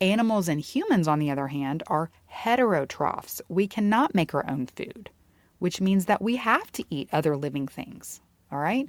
Animals 0.00 0.48
and 0.48 0.60
humans, 0.60 1.06
on 1.06 1.18
the 1.18 1.30
other 1.30 1.48
hand, 1.48 1.82
are 1.86 2.10
heterotrophs. 2.32 3.40
We 3.48 3.66
cannot 3.66 4.14
make 4.14 4.34
our 4.34 4.48
own 4.48 4.66
food, 4.66 5.10
which 5.58 5.80
means 5.80 6.06
that 6.06 6.22
we 6.22 6.36
have 6.36 6.72
to 6.72 6.84
eat 6.90 7.08
other 7.12 7.36
living 7.36 7.68
things. 7.68 8.20
All 8.50 8.58
right? 8.58 8.88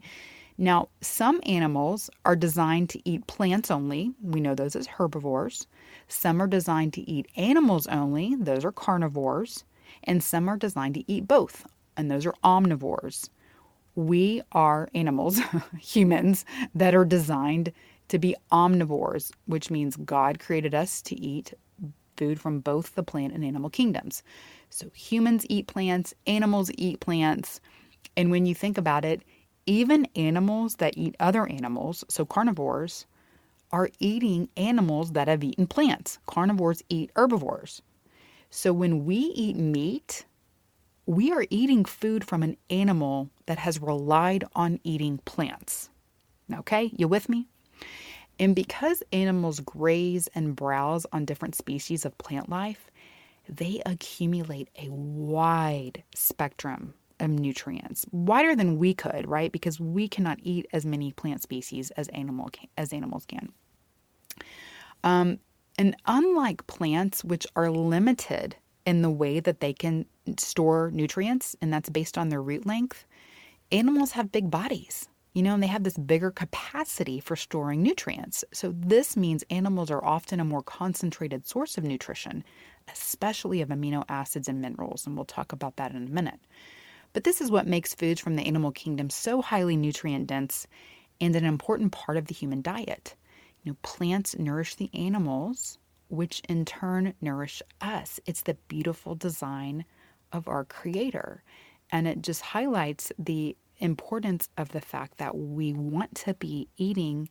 Now, 0.57 0.89
some 1.01 1.39
animals 1.43 2.10
are 2.25 2.36
designed 2.36 2.89
to 2.89 3.10
eat 3.10 3.25
plants 3.27 3.72
only. 3.72 4.13
We 4.22 4.39
know 4.39 4.55
those 4.55 4.75
as 4.75 4.88
herbivores. 4.88 5.67
Some 6.07 6.41
are 6.41 6.48
designed 6.48 6.93
to 6.93 7.10
eat 7.10 7.27
animals 7.36 7.88
only. 7.88 8.36
Those 8.36 8.63
are 8.63 8.72
carnivores. 8.72 9.63
And 10.03 10.24
some 10.24 10.48
are 10.48 10.57
designed 10.57 10.95
to 10.95 11.12
eat 11.12 11.27
both. 11.27 11.65
And 11.98 12.10
those 12.10 12.25
are 12.25 12.36
omnivores. 12.43 13.29
We 13.95 14.41
are 14.51 14.89
animals, 14.93 15.39
humans, 15.79 16.45
that 16.74 16.95
are 16.95 17.05
designed 17.05 17.72
to 18.10 18.19
be 18.19 18.36
omnivores, 18.51 19.31
which 19.45 19.72
means 19.72 19.95
God 19.95 20.39
created 20.39 20.75
us 20.75 21.01
to 21.03 21.19
eat 21.19 21.53
food 22.17 22.39
from 22.39 22.60
both 22.60 22.95
the 22.95 23.03
plant 23.03 23.33
and 23.33 23.43
animal 23.43 23.69
kingdoms. 23.69 24.24
So 24.69 24.89
humans 24.93 25.45
eat 25.50 25.67
plants, 25.67 26.13
animals 26.27 26.72
eat 26.77 27.00
plants. 27.00 27.60
And 28.15 28.29
when 28.31 28.45
you 28.45 28.53
think 28.53 28.77
about 28.77 29.05
it, 29.05 29.24
even 29.65 30.08
animals 30.15 30.75
that 30.75 30.98
eat 30.98 31.15
other 31.20 31.48
animals, 31.48 32.03
so 32.10 32.25
carnivores, 32.25 33.05
are 33.72 33.89
eating 34.00 34.50
animals 34.55 35.13
that 35.13 35.27
have 35.27 35.43
eaten 35.43 35.65
plants. 35.67 36.20
Carnivores 36.27 36.84
eat 36.89 37.12
herbivores. 37.15 37.82
So 38.50 38.72
when 38.72 39.05
we 39.05 39.15
eat 39.15 39.55
meat, 39.55 40.25
we 41.05 41.32
are 41.32 41.46
eating 41.50 41.86
food 41.86 42.24
from 42.24 42.43
an 42.43 42.55
animal 42.70 43.29
that 43.48 43.58
has 43.58 43.82
relied 43.82 44.46
on 44.55 44.79
eating 44.84 45.17
plants. 45.25 45.89
Okay, 46.53 46.91
you 46.96 47.08
with 47.08 47.29
me? 47.29 47.48
And 48.39 48.55
because 48.55 49.03
animals 49.12 49.60
graze 49.60 50.27
and 50.36 50.55
browse 50.55 51.05
on 51.12 51.25
different 51.25 51.55
species 51.55 52.05
of 52.05 52.17
plant 52.17 52.50
life, 52.50 52.89
they 53.50 53.82
accumulate 53.86 54.70
a 54.77 54.89
wide 54.89 56.03
spectrum 56.15 56.93
of 57.20 57.29
nutrients, 57.29 58.05
wider 58.12 58.55
than 58.55 58.77
we 58.77 58.93
could, 58.93 59.27
right? 59.27 59.51
Because 59.51 59.79
we 59.79 60.08
cannot 60.08 60.39
eat 60.41 60.67
as 60.74 60.86
many 60.86 61.12
plant 61.12 61.41
species 61.41 61.91
as 61.91 62.08
animal 62.10 62.50
as 62.77 62.93
animals 62.93 63.25
can. 63.25 63.51
Um, 65.03 65.39
and 65.77 65.96
unlike 66.05 66.67
plants, 66.67 67.24
which 67.24 67.48
are 67.55 67.72
limited 67.72 68.55
in 68.86 69.01
the 69.01 69.10
way 69.10 69.39
that 69.39 69.60
they 69.60 69.74
can 69.74 70.05
store 70.38 70.91
nutrients, 70.91 71.55
and 71.62 71.74
that's 71.74 71.89
based 71.89 72.17
on 72.17 72.29
their 72.29 72.41
root 72.41 72.65
length, 72.65 73.05
animals 73.72 74.12
have 74.12 74.32
big 74.32 74.51
bodies, 74.51 75.08
you 75.34 75.41
know, 75.41 75.53
and 75.53 75.63
they 75.63 75.67
have 75.67 75.84
this 75.84 75.98
bigger 75.98 76.32
capacity 76.32 77.20
for 77.20 77.36
storing 77.36 77.82
nutrients. 77.82 78.43
So, 78.53 78.74
this 78.77 79.17
means 79.17 79.43
animals 79.50 79.89
are 79.89 80.03
often 80.03 80.39
a 80.39 80.46
more 80.46 80.62
concentrated 80.62 81.48
source 81.48 81.77
of 81.77 81.84
nutrition, 81.84 82.43
especially 82.91 83.62
of 83.62 83.70
amino 83.70 84.03
acids 84.10 84.48
and 84.48 84.62
minerals. 84.62 85.08
And 85.08 85.15
we'll 85.15 85.25
talk 85.25 85.51
about 85.51 85.77
that 85.77 85.91
in 85.91 86.08
a 86.08 86.12
minute. 86.12 86.39
But 87.13 87.24
this 87.24 87.41
is 87.41 87.51
what 87.51 87.67
makes 87.67 87.93
foods 87.93 88.20
from 88.20 88.36
the 88.36 88.46
animal 88.46 88.72
kingdom 88.72 89.10
so 89.10 89.41
highly 89.41 89.77
nutrient 89.77 90.27
dense 90.27 90.67
and 91.22 91.36
an 91.36 91.46
important 91.46 91.91
part 91.91 92.17
of 92.17 92.25
the 92.25 92.34
human 92.34 92.62
diet. 92.62 93.15
You 93.62 93.72
know, 93.72 93.77
plants 93.84 94.38
nourish 94.38 94.75
the 94.75 94.89
animals, 94.93 95.77
which 96.10 96.41
in 96.50 96.65
turn 96.65 97.13
nourish 97.22 97.62
us. 97.79 98.20
It's 98.25 98.41
the 98.41 98.58
beautiful 98.67 99.15
design 99.15 99.86
of 100.32 100.48
our 100.48 100.65
creator. 100.65 101.43
And 101.91 102.08
it 102.08 102.22
just 102.22 102.41
highlights 102.41 103.12
the 103.20 103.55
importance 103.77 104.50
of 104.58 104.70
the 104.70 104.82
fact 104.82 105.17
that 105.20 105.38
we 105.38 105.74
want 105.74 106.15
to 106.15 106.34
be 106.34 106.67
eating 106.77 107.29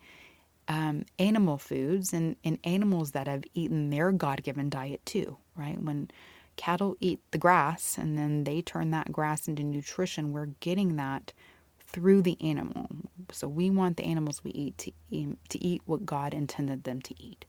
um, 0.69 1.05
animal 1.19 1.59
foods 1.59 2.13
and, 2.13 2.37
and 2.45 2.59
animals 2.65 3.13
that 3.13 3.27
have 3.27 3.45
eaten 3.55 3.91
their 3.91 4.13
God 4.13 4.43
given 4.43 4.71
diet 4.71 5.05
too, 5.05 5.37
right? 5.57 5.81
When 5.81 6.11
cattle 6.57 6.97
eat 7.01 7.21
the 7.31 7.39
grass 7.39 7.99
and 7.99 8.19
then 8.19 8.45
they 8.45 8.63
turn 8.63 8.91
that 8.91 9.13
grass 9.13 9.49
into 9.49 9.63
nutrition. 9.63 10.33
We're 10.33 10.47
getting 10.61 10.97
that 10.97 11.33
through 11.81 12.23
the 12.23 12.37
animal. 12.41 12.89
So 13.31 13.49
we 13.49 13.71
want 13.71 13.97
the 13.97 14.05
animals 14.05 14.43
we 14.45 14.51
eat 14.53 14.79
to 14.79 14.93
eat, 15.11 15.37
to 15.51 15.65
eat 15.65 15.83
what 15.87 16.07
God 16.07 16.35
intended 16.35 16.85
them 16.85 17.01
to 17.03 17.15
eat. 17.23 17.45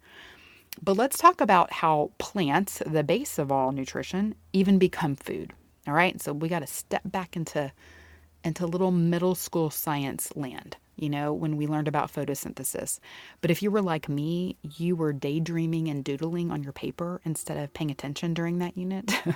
But 0.81 0.97
let's 0.97 1.17
talk 1.17 1.39
about 1.41 1.71
how 1.71 2.11
plants, 2.17 2.81
the 2.85 3.03
base 3.03 3.37
of 3.37 3.51
all 3.51 3.71
nutrition, 3.71 4.35
even 4.53 4.79
become 4.79 5.15
food. 5.15 5.53
All 5.87 5.93
right? 5.93 6.21
So 6.21 6.33
we 6.33 6.49
got 6.49 6.59
to 6.59 6.67
step 6.67 7.03
back 7.05 7.35
into 7.35 7.71
into 8.43 8.67
little 8.67 8.91
middle 8.91 9.35
school 9.35 9.69
science 9.69 10.33
land 10.35 10.75
you 10.95 11.09
know, 11.09 11.33
when 11.33 11.57
we 11.57 11.67
learned 11.67 11.87
about 11.87 12.13
photosynthesis. 12.13 12.99
But 13.41 13.51
if 13.51 13.61
you 13.63 13.71
were 13.71 13.81
like 13.81 14.09
me, 14.09 14.57
you 14.77 14.95
were 14.95 15.13
daydreaming 15.13 15.87
and 15.89 16.03
doodling 16.03 16.51
on 16.51 16.63
your 16.63 16.73
paper 16.73 17.21
instead 17.25 17.57
of 17.57 17.73
paying 17.73 17.91
attention 17.91 18.33
during 18.33 18.59
that 18.59 18.77
unit. 18.77 19.13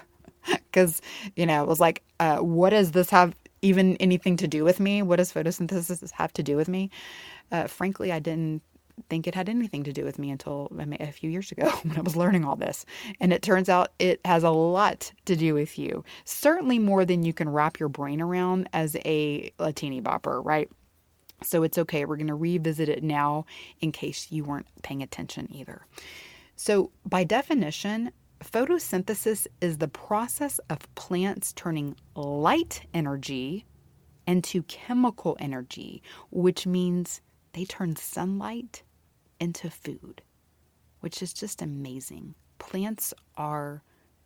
Because, 0.72 1.02
you 1.36 1.46
know, 1.46 1.64
it 1.64 1.68
was 1.68 1.80
like, 1.80 2.04
uh, 2.20 2.38
what 2.38 2.72
does 2.72 2.92
this 2.92 3.10
have 3.10 3.36
even 3.62 3.98
anything 3.98 4.38
to 4.38 4.48
do 4.48 4.64
with 4.64 4.80
me? 4.80 5.02
What 5.02 5.18
does 5.18 5.34
photosynthesis 5.34 6.12
have 6.12 6.34
to 6.34 6.44
do 6.44 6.56
with 6.56 6.70
me? 6.70 6.90
Uh, 7.52 7.68
frankly, 7.68 8.12
I 8.12 8.20
didn't 8.20 8.62
think 9.10 9.28
it 9.28 9.36
had 9.36 9.50
anything 9.50 9.84
to 9.84 9.94
do 9.94 10.04
with 10.04 10.20
me 10.20 10.32
until 10.32 10.72
a 11.00 11.12
few 11.12 11.30
years 11.30 11.52
ago 11.52 11.70
when 11.84 11.98
I 11.98 12.02
was 12.02 12.16
learning 12.16 12.46
all 12.46 12.56
this. 12.56 12.86
And 13.20 13.34
it 13.34 13.42
turns 13.42 13.70
out 13.70 13.92
it 14.00 14.20
has 14.26 14.44
a 14.44 14.50
lot 14.52 15.12
to 15.26 15.36
do 15.36 15.54
with 15.54 15.78
you. 15.80 16.04
Certainly 16.26 16.80
more 16.80 17.06
than 17.06 17.24
you 17.24 17.34
can 17.34 17.50
wrap 17.50 17.80
your 17.80 17.90
brain 17.90 18.22
around 18.22 18.70
as 18.74 18.96
a, 19.06 19.52
a 19.60 19.74
teeny 19.74 20.02
bopper, 20.02 20.44
right? 20.44 20.70
So 21.44 21.63
it's 21.63 21.77
okay. 21.77 22.06
We're 22.06 22.17
going 22.17 22.27
to 22.27 22.36
revisit 22.36 22.89
it 22.89 23.03
now 23.03 23.46
in 23.79 23.91
case 23.91 24.32
you 24.32 24.44
weren't 24.44 24.67
paying 24.82 25.03
attention 25.03 25.48
either. 25.51 25.86
So, 26.56 26.91
by 27.06 27.24
definition, 27.24 28.12
photosynthesis 28.44 29.46
is 29.62 29.77
the 29.77 29.88
process 29.88 30.60
of 30.70 30.94
plants 30.96 31.53
turning 31.53 31.96
light 32.15 32.82
energy 32.94 33.65
into 34.25 34.63
chemical 34.63 35.38
energy, 35.39 36.01
which 36.32 36.65
means 36.65 37.22
they 37.53 37.65
turn 37.65 37.96
sunlight 37.96 38.84
into 39.39 39.70
food, 39.70 40.22
which 41.00 41.22
is 41.22 41.34
just 41.34 41.62
amazing. 41.62 42.36
Plants 42.60 43.13
are 43.36 43.84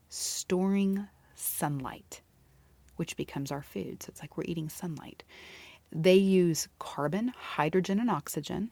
storing 0.09 1.07
sunlight, 1.35 2.21
which 2.95 3.17
becomes 3.17 3.51
our 3.51 3.61
food. 3.61 4.01
So 4.01 4.09
it's 4.09 4.21
like 4.21 4.37
we're 4.37 4.45
eating 4.45 4.69
sunlight. 4.69 5.23
They 5.91 6.15
use 6.15 6.67
carbon, 6.79 7.33
hydrogen, 7.37 7.99
and 7.99 8.09
oxygen, 8.09 8.71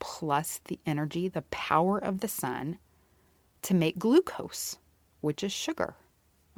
plus 0.00 0.60
the 0.66 0.80
energy, 0.86 1.28
the 1.28 1.42
power 1.42 1.98
of 1.98 2.20
the 2.20 2.28
sun, 2.28 2.78
to 3.62 3.74
make 3.74 3.98
glucose, 3.98 4.76
which 5.20 5.44
is 5.44 5.52
sugar. 5.52 5.96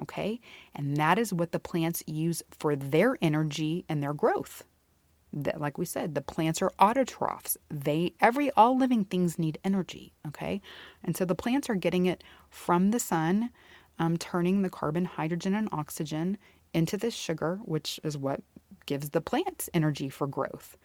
Okay? 0.02 0.40
And 0.74 0.96
that 0.98 1.18
is 1.18 1.32
what 1.32 1.52
the 1.52 1.60
plants 1.60 2.02
use 2.06 2.42
for 2.50 2.76
their 2.76 3.18
energy 3.22 3.84
and 3.88 4.02
their 4.02 4.14
growth. 4.14 4.64
that 5.32 5.60
like 5.60 5.78
we 5.78 5.84
said 5.84 6.14
the 6.14 6.22
plants 6.22 6.62
are 6.62 6.72
autotrophs 6.80 7.56
they 7.70 8.14
every 8.20 8.50
all 8.52 8.76
living 8.78 9.04
things 9.04 9.38
need 9.38 9.58
energy 9.64 10.12
okay 10.26 10.60
and 11.04 11.16
so 11.16 11.24
the 11.24 11.34
plants 11.34 11.70
are 11.70 11.74
getting 11.74 12.06
it 12.06 12.24
from 12.50 12.90
the 12.90 13.00
sun 13.00 13.50
um, 13.98 14.16
turning 14.16 14.62
the 14.62 14.70
carbon 14.70 15.04
hydrogen 15.04 15.54
and 15.54 15.68
oxygen 15.72 16.38
into 16.74 16.96
this 16.96 17.14
sugar 17.14 17.60
which 17.64 18.00
is 18.04 18.16
what 18.18 18.42
gives 18.86 19.10
the 19.10 19.20
plants 19.20 19.68
energy 19.74 20.08
for 20.08 20.26
growth 20.26 20.76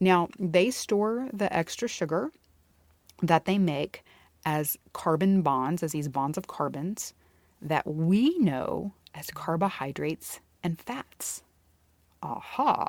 now 0.00 0.28
they 0.38 0.70
store 0.70 1.28
the 1.32 1.54
extra 1.54 1.88
sugar 1.88 2.30
that 3.22 3.44
they 3.46 3.58
make 3.58 4.02
as 4.44 4.76
carbon 4.92 5.42
bonds 5.42 5.82
as 5.82 5.92
these 5.92 6.08
bonds 6.08 6.38
of 6.38 6.46
carbons 6.46 7.14
that 7.62 7.86
we 7.86 8.38
know 8.38 8.92
as 9.14 9.30
carbohydrates 9.30 10.40
and 10.62 10.80
fats 10.80 11.42
aha, 12.22 12.88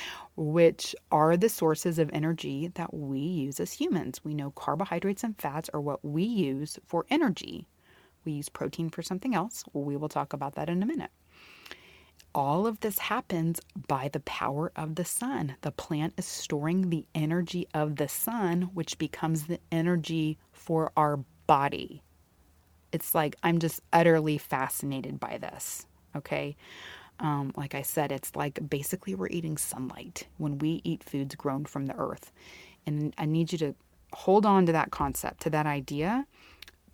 which 0.36 0.94
are 1.10 1.36
the 1.36 1.48
sources 1.48 1.98
of 1.98 2.10
energy 2.12 2.68
that 2.74 2.92
we 2.92 3.20
use 3.20 3.60
as 3.60 3.72
humans. 3.72 4.20
We 4.24 4.34
know 4.34 4.50
carbohydrates 4.52 5.24
and 5.24 5.38
fats 5.38 5.70
are 5.74 5.80
what 5.80 6.04
we 6.04 6.24
use 6.24 6.78
for 6.86 7.06
energy. 7.10 7.68
We 8.24 8.32
use 8.32 8.48
protein 8.48 8.90
for 8.90 9.02
something 9.02 9.34
else. 9.34 9.64
We 9.72 9.96
will 9.96 10.08
talk 10.08 10.32
about 10.32 10.54
that 10.54 10.68
in 10.68 10.82
a 10.82 10.86
minute. 10.86 11.10
All 12.34 12.66
of 12.66 12.80
this 12.80 12.98
happens 12.98 13.60
by 13.88 14.08
the 14.08 14.20
power 14.20 14.72
of 14.74 14.94
the 14.94 15.04
sun. 15.04 15.56
The 15.60 15.70
plant 15.70 16.14
is 16.16 16.24
storing 16.24 16.88
the 16.88 17.04
energy 17.14 17.68
of 17.74 17.96
the 17.96 18.08
sun, 18.08 18.70
which 18.72 18.96
becomes 18.98 19.46
the 19.46 19.60
energy 19.70 20.38
for 20.52 20.92
our 20.96 21.18
body. 21.46 22.02
It's 22.90 23.14
like 23.14 23.36
I'm 23.42 23.58
just 23.58 23.80
utterly 23.92 24.38
fascinated 24.38 25.20
by 25.20 25.38
this. 25.38 25.86
Okay. 26.16 26.56
Um, 27.20 27.52
like 27.56 27.74
I 27.74 27.82
said, 27.82 28.10
it's 28.10 28.34
like 28.34 28.68
basically 28.68 29.14
we're 29.14 29.28
eating 29.28 29.56
sunlight 29.58 30.26
when 30.38 30.58
we 30.58 30.80
eat 30.84 31.04
foods 31.04 31.34
grown 31.34 31.66
from 31.66 31.86
the 31.86 31.96
earth. 31.96 32.32
And 32.86 33.14
I 33.18 33.26
need 33.26 33.52
you 33.52 33.58
to 33.58 33.74
hold 34.12 34.44
on 34.46 34.66
to 34.66 34.72
that 34.72 34.90
concept, 34.90 35.40
to 35.42 35.50
that 35.50 35.66
idea, 35.66 36.26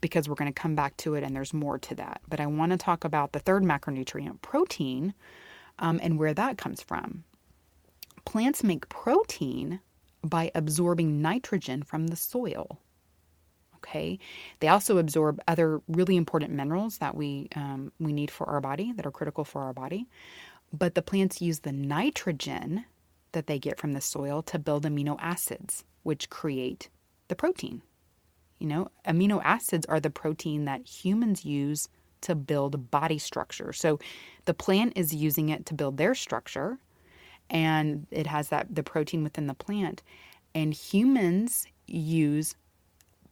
because 0.00 0.28
we're 0.28 0.34
going 0.34 0.52
to 0.52 0.60
come 0.60 0.74
back 0.74 0.96
to 0.98 1.14
it 1.14 1.24
and 1.24 1.34
there's 1.34 1.54
more 1.54 1.78
to 1.78 1.94
that. 1.96 2.20
But 2.28 2.40
I 2.40 2.46
want 2.46 2.72
to 2.72 2.78
talk 2.78 3.04
about 3.04 3.32
the 3.32 3.38
third 3.38 3.64
macronutrient, 3.64 4.42
protein, 4.42 5.14
um, 5.78 6.00
and 6.02 6.18
where 6.18 6.34
that 6.34 6.58
comes 6.58 6.82
from. 6.82 7.24
Plants 8.24 8.62
make 8.62 8.88
protein 8.88 9.80
by 10.22 10.50
absorbing 10.54 11.22
nitrogen 11.22 11.82
from 11.82 12.08
the 12.08 12.16
soil 12.16 12.80
okay 13.78 14.18
they 14.60 14.68
also 14.68 14.98
absorb 14.98 15.40
other 15.46 15.80
really 15.88 16.16
important 16.16 16.52
minerals 16.52 16.98
that 16.98 17.14
we 17.14 17.48
um, 17.54 17.92
we 17.98 18.12
need 18.12 18.30
for 18.30 18.48
our 18.48 18.60
body 18.60 18.92
that 18.92 19.06
are 19.06 19.10
critical 19.10 19.44
for 19.44 19.62
our 19.62 19.72
body 19.72 20.06
but 20.72 20.94
the 20.94 21.02
plants 21.02 21.40
use 21.40 21.60
the 21.60 21.72
nitrogen 21.72 22.84
that 23.32 23.46
they 23.46 23.58
get 23.58 23.78
from 23.78 23.92
the 23.92 24.00
soil 24.00 24.42
to 24.42 24.58
build 24.58 24.84
amino 24.84 25.16
acids 25.20 25.84
which 26.02 26.30
create 26.30 26.88
the 27.28 27.36
protein 27.36 27.82
you 28.58 28.66
know 28.66 28.88
amino 29.06 29.40
acids 29.44 29.86
are 29.86 30.00
the 30.00 30.10
protein 30.10 30.64
that 30.64 30.86
humans 30.86 31.44
use 31.44 31.88
to 32.20 32.34
build 32.34 32.90
body 32.90 33.18
structure 33.18 33.72
so 33.72 33.98
the 34.44 34.54
plant 34.54 34.92
is 34.96 35.14
using 35.14 35.48
it 35.48 35.66
to 35.66 35.74
build 35.74 35.96
their 35.96 36.14
structure 36.14 36.78
and 37.50 38.06
it 38.10 38.26
has 38.26 38.48
that 38.48 38.74
the 38.74 38.82
protein 38.82 39.22
within 39.22 39.46
the 39.46 39.54
plant 39.54 40.02
and 40.54 40.74
humans 40.74 41.66
use 41.86 42.54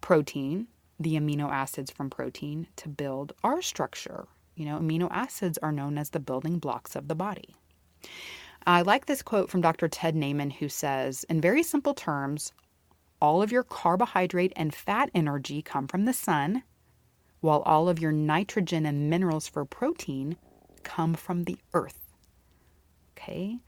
protein, 0.00 0.68
the 1.00 1.16
amino 1.16 1.50
acids 1.50 1.90
from 1.90 2.10
protein, 2.10 2.66
to 2.76 2.88
build 2.88 3.32
our 3.42 3.60
structure. 3.60 4.26
You 4.54 4.64
know, 4.64 4.78
amino 4.78 5.08
acids 5.10 5.58
are 5.58 5.72
known 5.72 5.98
as 5.98 6.10
the 6.10 6.20
building 6.20 6.58
blocks 6.58 6.96
of 6.96 7.08
the 7.08 7.14
body. 7.14 7.56
I 8.66 8.82
like 8.82 9.06
this 9.06 9.22
quote 9.22 9.50
from 9.50 9.60
Dr. 9.60 9.88
Ted 9.88 10.14
Naiman, 10.14 10.52
who 10.52 10.68
says, 10.68 11.24
in 11.24 11.40
very 11.40 11.62
simple 11.62 11.94
terms, 11.94 12.52
all 13.20 13.42
of 13.42 13.52
your 13.52 13.62
carbohydrate 13.62 14.52
and 14.56 14.74
fat 14.74 15.10
energy 15.14 15.62
come 15.62 15.88
from 15.88 16.04
the 16.04 16.12
sun, 16.12 16.62
while 17.40 17.62
all 17.62 17.88
of 17.88 17.98
your 17.98 18.12
nitrogen 18.12 18.86
and 18.86 19.10
minerals 19.10 19.48
for 19.48 19.64
protein 19.64 20.36
come 20.82 21.14
from 21.14 21.44
the 21.44 21.58
earth. 21.74 22.00
Okay, 23.16 23.58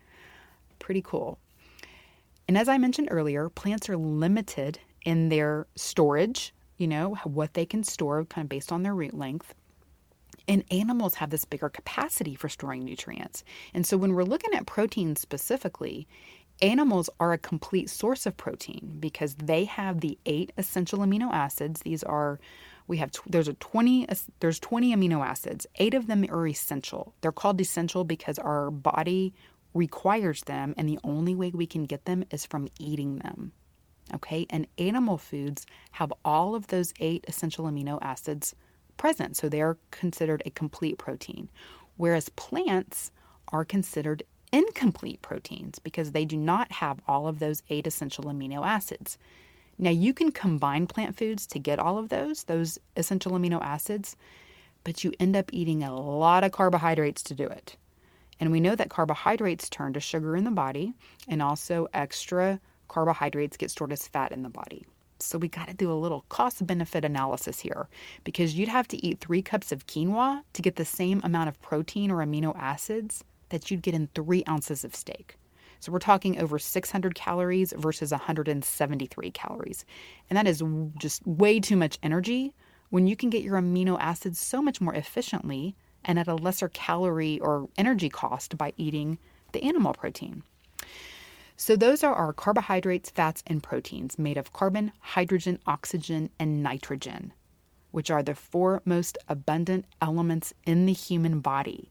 pretty 0.79 1.03
cool. 1.03 1.39
And 2.47 2.57
as 2.57 2.69
I 2.69 2.79
mentioned 2.79 3.09
earlier, 3.11 3.49
plants 3.49 3.89
are 3.89 3.97
limited 3.97 4.79
in 5.05 5.29
their 5.29 5.67
storage, 5.77 6.55
you 6.77 6.87
know, 6.87 7.17
what 7.25 7.55
they 7.55 7.67
can 7.67 7.85
store 7.85 8.25
kind 8.25 8.45
of 8.45 8.49
based 8.49 8.73
on 8.73 8.83
their 8.83 8.95
root 8.95 9.15
length. 9.15 9.55
And 10.47 10.65
animals 10.71 11.15
have 11.17 11.29
this 11.29 11.45
bigger 11.45 11.69
capacity 11.69 12.35
for 12.35 12.49
storing 12.49 12.85
nutrients. 12.85 13.45
And 13.75 13.87
so 13.87 13.99
when 13.99 14.15
we're 14.15 14.25
looking 14.25 14.55
at 14.55 14.67
protein 14.67 15.15
specifically, 15.15 16.09
animals 16.63 17.11
are 17.21 17.33
a 17.33 17.39
complete 17.39 17.91
source 17.91 18.27
of 18.27 18.37
protein 18.37 18.97
because 19.01 19.35
they 19.35 19.65
have 19.65 20.01
the 20.01 20.19
eight 20.27 20.53
essential 20.57 21.01
amino 21.01 21.33
acids. 21.33 21.81
These 21.81 22.03
are 22.03 22.39
we 22.87 22.97
have 22.99 23.13
there's 23.27 23.49
a 23.49 23.55
20 23.55 24.07
there's 24.41 24.59
20 24.59 24.95
amino 24.95 25.25
acids. 25.25 25.67
8 25.77 25.95
of 25.95 26.07
them 26.07 26.25
are 26.31 26.47
essential. 26.47 27.15
They're 27.21 27.33
called 27.33 27.61
essential 27.61 28.05
because 28.05 28.39
our 28.39 28.71
body 28.71 29.35
requires 29.75 30.43
them 30.43 30.75
and 30.77 30.89
the 30.89 30.99
only 31.05 31.35
way 31.35 31.51
we 31.51 31.67
can 31.67 31.85
get 31.85 32.07
them 32.07 32.25
is 32.31 32.47
from 32.47 32.69
eating 32.79 33.19
them. 33.19 33.53
Okay, 34.15 34.47
and 34.49 34.67
animal 34.79 35.19
foods 35.19 35.67
have 35.93 36.13
all 36.25 36.55
of 36.55 36.69
those 36.69 36.95
eight 36.99 37.27
essential 37.29 37.67
amino 37.67 37.99
acids 38.01 38.55
present, 38.97 39.37
so 39.37 39.49
they 39.49 39.61
are 39.61 39.77
considered 39.91 40.43
a 40.47 40.51
complete 40.51 40.97
protein. 40.97 41.51
Whereas 41.99 42.31
plants 42.31 43.11
are 43.53 43.67
considered 43.67 44.23
incomplete 44.53 45.23
proteins 45.23 45.79
because 45.79 46.13
they 46.13 46.25
do 46.25 46.37
not 46.37 46.73
have 46.73 47.01
all 47.07 47.27
of 47.27 47.39
those 47.39 47.63
eight 47.69 47.87
essential 47.87 48.25
amino 48.25 48.65
acids. 48.65 49.19
Now, 49.79 49.91
you 49.91 50.13
can 50.13 50.33
combine 50.33 50.87
plant 50.87 51.17
foods 51.17 51.47
to 51.49 51.59
get 51.59 51.79
all 51.79 51.99
of 51.99 52.09
those, 52.09 52.45
those 52.45 52.79
essential 52.97 53.33
amino 53.33 53.63
acids, 53.63 54.17
but 54.83 55.05
you 55.05 55.13
end 55.21 55.37
up 55.37 55.53
eating 55.53 55.83
a 55.83 55.95
lot 55.95 56.45
of 56.45 56.53
carbohydrates 56.53 57.23
to 57.25 57.35
do 57.35 57.47
it. 57.47 57.77
And 58.41 58.51
we 58.51 58.61
know 58.61 58.75
that 58.75 58.91
carbohydrates 58.91 59.69
turn 59.69 59.93
to 59.93 60.01
sugar 60.01 60.37
in 60.37 60.45
the 60.45 60.51
body 60.51 60.95
and 61.29 61.43
also 61.43 61.89
extra 61.95 62.61
carbohydrates 62.89 63.57
get 63.57 63.71
stored 63.71 63.93
as 63.93 64.09
fat 64.09 64.33
in 64.33 64.43
the 64.43 64.49
body. 64.49 64.85
So 65.21 65.37
we 65.37 65.49
got 65.49 65.69
to 65.69 65.75
do 65.75 65.91
a 65.91 65.95
little 65.95 66.25
cost 66.29 66.65
benefit 66.65 67.05
analysis 67.05 67.59
here 67.61 67.89
because 68.25 68.55
you'd 68.55 68.69
have 68.69 68.87
to 68.89 69.05
eat 69.05 69.21
three 69.21 69.43
cups 69.43 69.73
of 69.73 69.87
quinoa 69.87 70.43
to 70.53 70.63
get 70.63 70.77
the 70.77 70.85
same 70.85 71.21
amount 71.25 71.49
of 71.49 71.61
protein 71.61 72.11
or 72.11 72.25
amino 72.25 72.57
acids 72.57 73.25
that 73.51 73.71
you'd 73.71 73.83
get 73.83 73.95
in 73.95 74.09
three 74.15 74.43
ounces 74.49 74.85
of 74.85 74.95
steak. 74.95 75.37
So 75.81 75.93
we're 75.93 76.01
talking 76.01 76.41
over 76.41 76.59
600 76.59 77.15
calories 77.15 77.73
versus 77.77 78.11
173 78.11 79.31
calories. 79.31 79.85
And 80.29 80.37
that 80.37 80.47
is 80.47 80.63
just 80.97 81.27
way 81.27 81.61
too 81.61 81.77
much 81.77 81.99
energy 82.03 82.53
when 82.91 83.07
you 83.07 83.15
can 83.15 83.31
get 83.31 83.43
your 83.43 83.61
amino 83.61 83.97
acids 84.01 84.41
so 84.41 84.61
much 84.61 84.81
more 84.81 84.95
efficiently 84.95 85.77
and 86.05 86.19
at 86.19 86.29
a 86.29 86.35
lesser 86.35 86.69
calorie 86.69 87.39
or 87.41 87.69
energy 87.77 88.09
cost 88.09 88.57
by 88.57 88.73
eating 88.77 89.19
the 89.53 89.63
animal 89.63 89.93
protein. 89.93 90.43
So, 91.57 91.75
those 91.75 92.05
are 92.05 92.15
our 92.15 92.33
carbohydrates, 92.33 93.11
fats, 93.11 93.43
and 93.45 93.61
proteins 93.61 94.17
made 94.17 94.37
of 94.37 94.53
carbon, 94.53 94.93
hydrogen, 95.01 95.59
oxygen, 95.67 96.31
and 96.39 96.63
nitrogen, 96.63 97.33
which 97.91 98.13
are 98.13 98.23
the 98.23 98.37
four 98.37 98.81
most 98.85 99.19
abundant 99.29 99.85
elements 100.01 100.55
in 100.65 100.87
the 100.87 100.93
human 100.93 101.41
body 101.41 101.91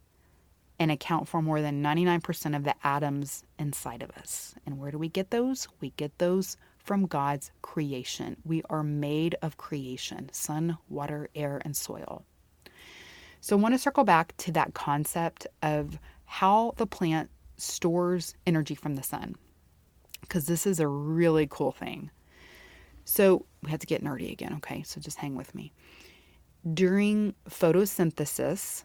and 0.80 0.92
account 0.92 1.28
for 1.28 1.42
more 1.42 1.62
than 1.62 1.84
99% 1.84 2.56
of 2.56 2.64
the 2.64 2.76
atoms 2.84 3.44
inside 3.58 4.04
of 4.04 4.12
us. 4.12 4.54
And 4.66 4.78
where 4.78 4.92
do 4.92 4.98
we 4.98 5.10
get 5.10 5.32
those? 5.32 5.68
We 5.82 5.92
get 5.92 6.18
those 6.20 6.58
from 6.78 7.06
God's 7.06 7.52
creation. 7.62 8.38
We 8.46 8.62
are 8.70 8.84
made 8.84 9.36
of 9.42 9.58
creation 9.58 10.30
sun, 10.32 10.78
water, 10.90 11.30
air, 11.36 11.62
and 11.66 11.76
soil. 11.76 12.24
So, 13.42 13.58
I 13.58 13.62
want 13.62 13.74
to 13.76 13.80
circle 13.80 14.04
back 14.04 14.36
to 14.38 14.52
that 14.54 14.74
concept 14.74 15.48
of 15.62 16.00
how 16.26 16.74
the 16.78 16.88
plant 16.88 17.30
stores 17.58 18.36
energy 18.46 18.76
from 18.76 18.96
the 18.96 19.04
sun 19.04 19.36
because 20.22 20.46
this 20.46 20.68
is 20.68 20.80
a 20.80 20.88
really 20.88 21.48
cool 21.50 21.72
thing. 21.72 22.12
So 23.06 23.46
we 23.64 23.72
have 23.72 23.80
to 23.80 23.88
get 23.88 24.04
nerdy 24.04 24.32
again, 24.32 24.54
okay? 24.58 24.84
So 24.84 25.00
just 25.00 25.18
hang 25.18 25.36
with 25.36 25.56
me. 25.56 25.72
During 26.74 27.34
photosynthesis, 27.50 28.84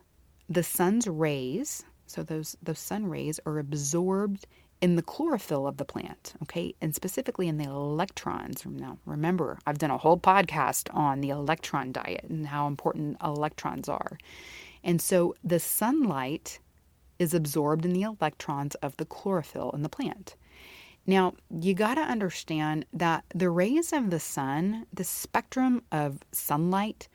the 0.48 0.62
sun's 0.62 1.06
rays, 1.06 1.84
so 2.06 2.22
those 2.22 2.56
those 2.62 2.78
sun 2.78 3.06
rays 3.06 3.40
are 3.46 3.58
absorbed 3.58 4.46
in 4.82 4.96
the 4.96 5.02
chlorophyll 5.02 5.66
of 5.66 5.76
the 5.76 5.84
plant, 5.84 6.34
okay? 6.42 6.74
And 6.82 6.92
specifically 6.92 7.46
in 7.46 7.56
the 7.56 7.64
electrons. 7.64 8.66
Now, 8.66 8.98
remember, 9.06 9.58
I've 9.64 9.78
done 9.78 9.92
a 9.92 9.96
whole 9.96 10.18
podcast 10.18 10.92
on 10.92 11.20
the 11.20 11.30
electron 11.30 11.92
diet 11.92 12.24
and 12.28 12.48
how 12.48 12.66
important 12.66 13.16
electrons 13.22 13.88
are. 13.88 14.18
And 14.82 15.00
so 15.00 15.36
the 15.44 15.60
sunlight 15.60 16.58
is 17.20 17.32
absorbed 17.32 17.84
in 17.84 17.92
the 17.92 18.02
electrons 18.02 18.74
of 18.76 18.96
the 18.96 19.04
chlorophyll 19.04 19.70
in 19.70 19.82
the 19.82 19.88
plant. 19.88 20.34
Now, 21.06 21.34
you 21.60 21.74
got 21.74 21.94
to 21.94 22.00
understand 22.00 22.84
that 22.92 23.24
the 23.32 23.50
rays 23.50 23.92
of 23.92 24.10
the 24.10 24.20
sun, 24.20 24.86
the 24.92 25.04
spectrum 25.04 25.82
of 25.92 26.18
sunlight, 26.32 27.08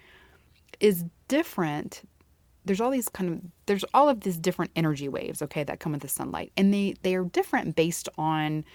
is 0.80 1.04
different 1.28 2.04
there's 2.68 2.82
all 2.82 2.92
these 2.92 3.10
kind 3.10 3.34
of 3.34 3.42
there's 3.66 3.86
all 3.94 4.10
of 4.10 4.22
these 4.22 4.38
different 4.38 4.72
energy 4.76 5.10
waves, 5.10 5.42
okay, 5.42 5.64
that 5.64 5.80
come 5.80 5.94
with 5.94 6.02
the 6.02 6.08
sunlight. 6.08 6.52
And 6.58 6.74
they 6.74 6.96
they 7.02 7.16
are 7.16 7.26
different 7.26 7.76
based 7.76 8.10
on 8.18 8.66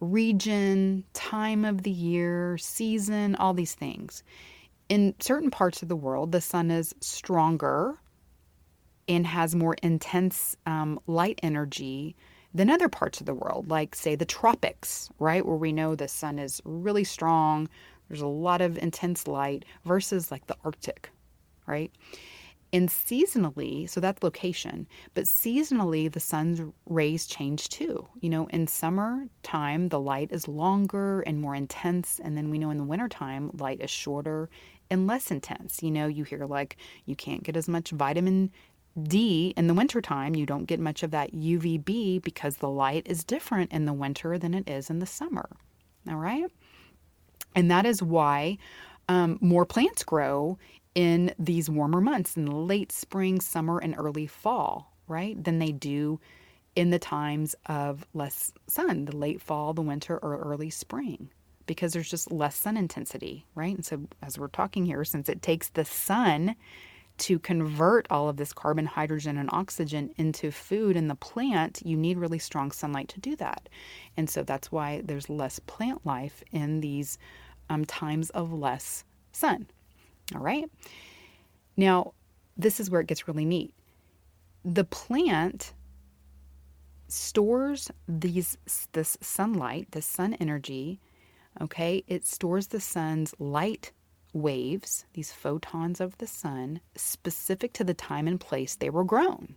region, 0.00 1.04
time 1.12 1.64
of 1.64 1.82
the 1.82 1.90
year, 1.90 2.58
season, 2.58 3.36
all 3.36 3.54
these 3.54 3.74
things. 3.74 4.22
In 4.88 5.14
certain 5.20 5.50
parts 5.50 5.82
of 5.82 5.88
the 5.88 5.96
world, 5.96 6.32
the 6.32 6.40
sun 6.40 6.70
is 6.70 6.94
stronger 7.00 7.98
and 9.08 9.26
has 9.26 9.54
more 9.54 9.76
intense 9.82 10.56
um, 10.66 10.98
light 11.06 11.40
energy 11.42 12.16
than 12.54 12.70
other 12.70 12.88
parts 12.88 13.20
of 13.20 13.26
the 13.26 13.34
world, 13.34 13.68
like, 13.68 13.94
say, 13.94 14.14
the 14.14 14.24
tropics, 14.24 15.10
right? 15.18 15.44
Where 15.44 15.56
we 15.56 15.72
know 15.72 15.94
the 15.94 16.08
sun 16.08 16.38
is 16.38 16.60
really 16.64 17.04
strong, 17.04 17.68
there's 18.08 18.20
a 18.20 18.26
lot 18.26 18.60
of 18.60 18.78
intense 18.78 19.26
light, 19.26 19.64
versus 19.84 20.30
like 20.30 20.46
the 20.46 20.56
Arctic, 20.64 21.10
right? 21.66 21.90
And 22.74 22.88
seasonally, 22.88 23.88
so 23.88 24.00
that's 24.00 24.24
location, 24.24 24.88
but 25.14 25.26
seasonally, 25.26 26.10
the 26.10 26.18
sun's 26.18 26.60
rays 26.86 27.24
change 27.24 27.68
too. 27.68 28.08
You 28.20 28.28
know, 28.30 28.48
in 28.48 28.66
summertime, 28.66 29.90
the 29.90 30.00
light 30.00 30.32
is 30.32 30.48
longer 30.48 31.20
and 31.20 31.40
more 31.40 31.54
intense. 31.54 32.20
And 32.24 32.36
then 32.36 32.50
we 32.50 32.58
know 32.58 32.70
in 32.70 32.76
the 32.76 32.82
wintertime, 32.82 33.52
light 33.58 33.80
is 33.80 33.90
shorter 33.90 34.50
and 34.90 35.06
less 35.06 35.30
intense. 35.30 35.84
You 35.84 35.92
know, 35.92 36.08
you 36.08 36.24
hear 36.24 36.46
like 36.46 36.76
you 37.06 37.14
can't 37.14 37.44
get 37.44 37.56
as 37.56 37.68
much 37.68 37.92
vitamin 37.92 38.50
D 39.00 39.54
in 39.56 39.68
the 39.68 39.74
wintertime, 39.74 40.34
you 40.34 40.44
don't 40.44 40.66
get 40.66 40.80
much 40.80 41.04
of 41.04 41.12
that 41.12 41.32
UVB 41.32 42.22
because 42.22 42.56
the 42.56 42.68
light 42.68 43.06
is 43.06 43.22
different 43.22 43.70
in 43.70 43.84
the 43.84 43.92
winter 43.92 44.36
than 44.36 44.52
it 44.52 44.68
is 44.68 44.90
in 44.90 44.98
the 44.98 45.06
summer. 45.06 45.48
All 46.08 46.16
right. 46.16 46.50
And 47.54 47.70
that 47.70 47.86
is 47.86 48.02
why 48.02 48.58
um, 49.08 49.38
more 49.40 49.64
plants 49.64 50.02
grow 50.02 50.58
in 50.94 51.34
these 51.38 51.68
warmer 51.68 52.00
months, 52.00 52.36
in 52.36 52.44
the 52.44 52.54
late 52.54 52.92
spring, 52.92 53.40
summer, 53.40 53.78
and 53.78 53.94
early 53.98 54.26
fall, 54.26 54.92
right, 55.08 55.42
than 55.42 55.58
they 55.58 55.72
do 55.72 56.20
in 56.76 56.90
the 56.90 56.98
times 56.98 57.54
of 57.66 58.06
less 58.14 58.52
sun, 58.66 59.04
the 59.04 59.16
late 59.16 59.40
fall, 59.40 59.74
the 59.74 59.82
winter, 59.82 60.18
or 60.18 60.38
early 60.38 60.70
spring, 60.70 61.30
because 61.66 61.92
there's 61.92 62.10
just 62.10 62.32
less 62.32 62.56
sun 62.56 62.76
intensity, 62.76 63.46
right? 63.54 63.74
And 63.74 63.84
so, 63.84 64.02
as 64.22 64.38
we're 64.38 64.48
talking 64.48 64.84
here, 64.84 65.04
since 65.04 65.28
it 65.28 65.42
takes 65.42 65.68
the 65.70 65.84
sun 65.84 66.56
to 67.16 67.38
convert 67.38 68.08
all 68.10 68.28
of 68.28 68.36
this 68.36 68.52
carbon, 68.52 68.86
hydrogen, 68.86 69.38
and 69.38 69.48
oxygen 69.52 70.10
into 70.16 70.50
food 70.50 70.96
in 70.96 71.06
the 71.06 71.14
plant, 71.14 71.80
you 71.84 71.96
need 71.96 72.18
really 72.18 72.40
strong 72.40 72.72
sunlight 72.72 73.08
to 73.08 73.20
do 73.20 73.36
that. 73.36 73.68
And 74.16 74.28
so 74.28 74.42
that's 74.42 74.72
why 74.72 75.00
there's 75.04 75.30
less 75.30 75.60
plant 75.60 76.04
life 76.04 76.42
in 76.50 76.80
these 76.80 77.18
um, 77.70 77.84
times 77.84 78.30
of 78.30 78.52
less 78.52 79.04
sun. 79.32 79.68
All 80.34 80.40
right. 80.40 80.70
Now, 81.76 82.14
this 82.56 82.80
is 82.80 82.90
where 82.90 83.00
it 83.00 83.06
gets 83.06 83.26
really 83.26 83.44
neat. 83.44 83.74
The 84.64 84.84
plant 84.84 85.74
stores 87.08 87.90
these 88.08 88.56
this 88.92 89.18
sunlight, 89.20 89.90
the 89.90 90.02
sun 90.02 90.34
energy, 90.34 91.00
okay? 91.60 92.02
It 92.06 92.26
stores 92.26 92.68
the 92.68 92.80
sun's 92.80 93.34
light 93.38 93.92
waves, 94.32 95.04
these 95.12 95.32
photons 95.32 96.00
of 96.00 96.16
the 96.18 96.26
sun, 96.26 96.80
specific 96.96 97.72
to 97.74 97.84
the 97.84 97.94
time 97.94 98.26
and 98.26 98.40
place 98.40 98.74
they 98.74 98.90
were 98.90 99.04
grown. 99.04 99.54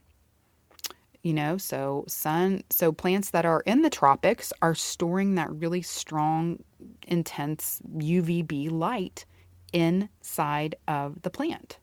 You 1.24 1.34
know, 1.34 1.58
so 1.58 2.06
sun, 2.08 2.64
so 2.70 2.92
plants 2.92 3.32
that 3.32 3.46
are 3.46 3.62
in 3.62 3.82
the 3.82 3.90
tropics 3.90 4.54
are 4.62 4.76
storing 4.76 5.36
that 5.36 5.52
really 5.52 5.82
strong, 5.82 6.64
intense 7.08 7.82
UVB 7.98 8.72
light 8.72 9.26
inside 9.74 10.76
of 10.88 11.22
the 11.22 11.30
plant. 11.30 11.80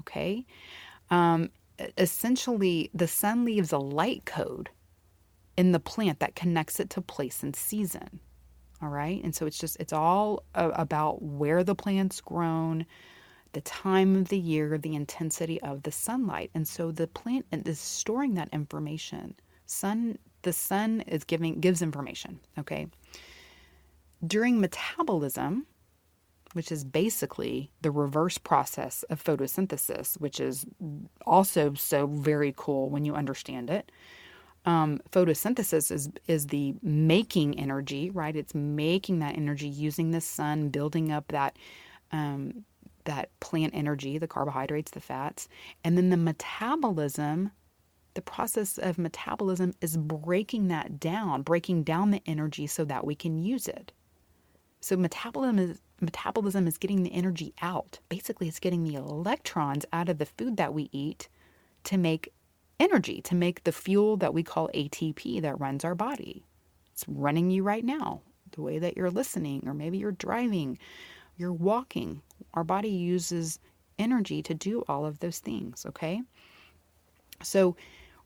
Okay? 0.00 0.46
Um, 1.10 1.50
essentially, 1.98 2.90
the 2.94 3.08
sun 3.08 3.44
leaves 3.44 3.72
a 3.72 3.78
light 3.78 4.24
code 4.24 4.70
in 5.56 5.72
the 5.72 5.80
plant 5.80 6.20
that 6.20 6.34
connects 6.34 6.80
it 6.80 6.90
to 6.90 7.00
place 7.00 7.42
and 7.42 7.54
season. 7.54 8.20
All 8.80 8.88
right. 8.88 9.22
And 9.22 9.34
so 9.34 9.46
it's 9.46 9.58
just, 9.58 9.76
it's 9.78 9.92
all 9.92 10.44
about 10.54 11.22
where 11.22 11.62
the 11.62 11.74
plant's 11.74 12.20
grown, 12.20 12.84
the 13.52 13.60
time 13.60 14.16
of 14.16 14.28
the 14.28 14.38
year, 14.38 14.76
the 14.76 14.94
intensity 14.94 15.60
of 15.62 15.82
the 15.84 15.92
sunlight. 15.92 16.50
And 16.54 16.66
so 16.66 16.90
the 16.90 17.06
plant 17.06 17.46
is 17.52 17.78
storing 17.78 18.34
that 18.34 18.48
information. 18.52 19.34
Sun, 19.66 20.18
the 20.42 20.52
sun 20.52 21.02
is 21.02 21.22
giving, 21.22 21.60
gives 21.60 21.82
information. 21.82 22.40
Okay. 22.58 22.88
During 24.26 24.60
metabolism, 24.60 25.66
which 26.52 26.70
is 26.70 26.84
basically 26.84 27.70
the 27.82 27.90
reverse 27.90 28.38
process 28.38 29.02
of 29.04 29.22
photosynthesis, 29.22 30.20
which 30.20 30.40
is 30.40 30.66
also 31.26 31.74
so 31.74 32.06
very 32.06 32.54
cool 32.56 32.90
when 32.90 33.04
you 33.04 33.14
understand 33.14 33.70
it 33.70 33.90
um, 34.64 35.00
photosynthesis 35.10 35.90
is 35.90 36.10
is 36.28 36.46
the 36.48 36.74
making 36.82 37.58
energy, 37.58 38.10
right? 38.10 38.34
It's 38.34 38.54
making 38.54 39.18
that 39.18 39.36
energy 39.36 39.68
using 39.68 40.10
the 40.10 40.20
sun, 40.20 40.68
building 40.68 41.10
up 41.10 41.28
that 41.28 41.56
um, 42.12 42.64
that 43.04 43.30
plant 43.40 43.74
energy, 43.74 44.18
the 44.18 44.28
carbohydrates, 44.28 44.92
the 44.92 45.00
fats, 45.00 45.48
and 45.84 45.96
then 45.96 46.10
the 46.10 46.16
metabolism. 46.16 47.50
The 48.14 48.22
process 48.22 48.76
of 48.76 48.98
metabolism 48.98 49.72
is 49.80 49.96
breaking 49.96 50.68
that 50.68 51.00
down, 51.00 51.40
breaking 51.40 51.84
down 51.84 52.10
the 52.10 52.20
energy 52.26 52.66
so 52.66 52.84
that 52.84 53.06
we 53.06 53.14
can 53.14 53.38
use 53.38 53.66
it. 53.66 53.90
So 54.82 54.96
metabolism 54.96 55.58
is 55.58 55.80
metabolism 56.00 56.66
is 56.66 56.76
getting 56.76 57.04
the 57.04 57.14
energy 57.14 57.54
out. 57.62 58.00
Basically, 58.08 58.48
it's 58.48 58.58
getting 58.58 58.82
the 58.82 58.96
electrons 58.96 59.86
out 59.92 60.08
of 60.08 60.18
the 60.18 60.26
food 60.26 60.56
that 60.58 60.74
we 60.74 60.90
eat 60.92 61.28
to 61.84 61.96
make 61.96 62.32
energy 62.80 63.20
to 63.22 63.34
make 63.36 63.62
the 63.62 63.72
fuel 63.72 64.16
that 64.16 64.34
we 64.34 64.42
call 64.42 64.68
ATP 64.74 65.40
that 65.40 65.60
runs 65.60 65.84
our 65.84 65.94
body. 65.94 66.44
It's 66.92 67.04
running 67.06 67.50
you 67.50 67.62
right 67.62 67.84
now, 67.84 68.22
the 68.50 68.60
way 68.60 68.80
that 68.80 68.96
you're 68.96 69.10
listening, 69.10 69.62
or 69.66 69.72
maybe 69.72 69.98
you're 69.98 70.12
driving, 70.12 70.78
you're 71.36 71.52
walking. 71.52 72.20
Our 72.54 72.64
body 72.64 72.90
uses 72.90 73.60
energy 74.00 74.42
to 74.42 74.54
do 74.54 74.82
all 74.88 75.06
of 75.06 75.20
those 75.20 75.38
things, 75.38 75.86
okay? 75.86 76.22
So 77.40 77.76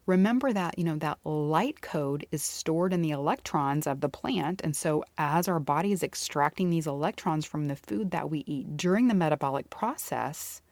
remember 0.06 0.52
that, 0.52 0.78
you 0.78 0.84
know, 0.84 0.96
that 0.96 1.18
light 1.24 1.80
code 1.82 2.26
is 2.30 2.42
stored 2.42 2.92
in 2.92 3.02
the 3.02 3.10
electrons 3.10 3.86
of 3.86 4.00
the 4.00 4.08
plant. 4.08 4.60
And 4.62 4.74
so 4.74 5.04
as 5.18 5.48
our 5.48 5.60
body 5.60 5.92
is 5.92 6.02
extracting 6.02 6.70
these 6.70 6.86
electrons 6.86 7.44
from 7.44 7.66
the 7.66 7.76
food 7.76 8.12
that 8.12 8.30
we 8.30 8.44
eat 8.46 8.76
during 8.76 9.08
the 9.08 9.14
metabolic 9.14 9.68
process, 9.68 10.62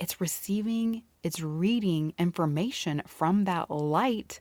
it's 0.00 0.20
receiving, 0.20 1.02
it's 1.22 1.40
reading 1.40 2.14
information 2.18 3.02
from 3.06 3.44
that 3.44 3.70
light 3.70 4.40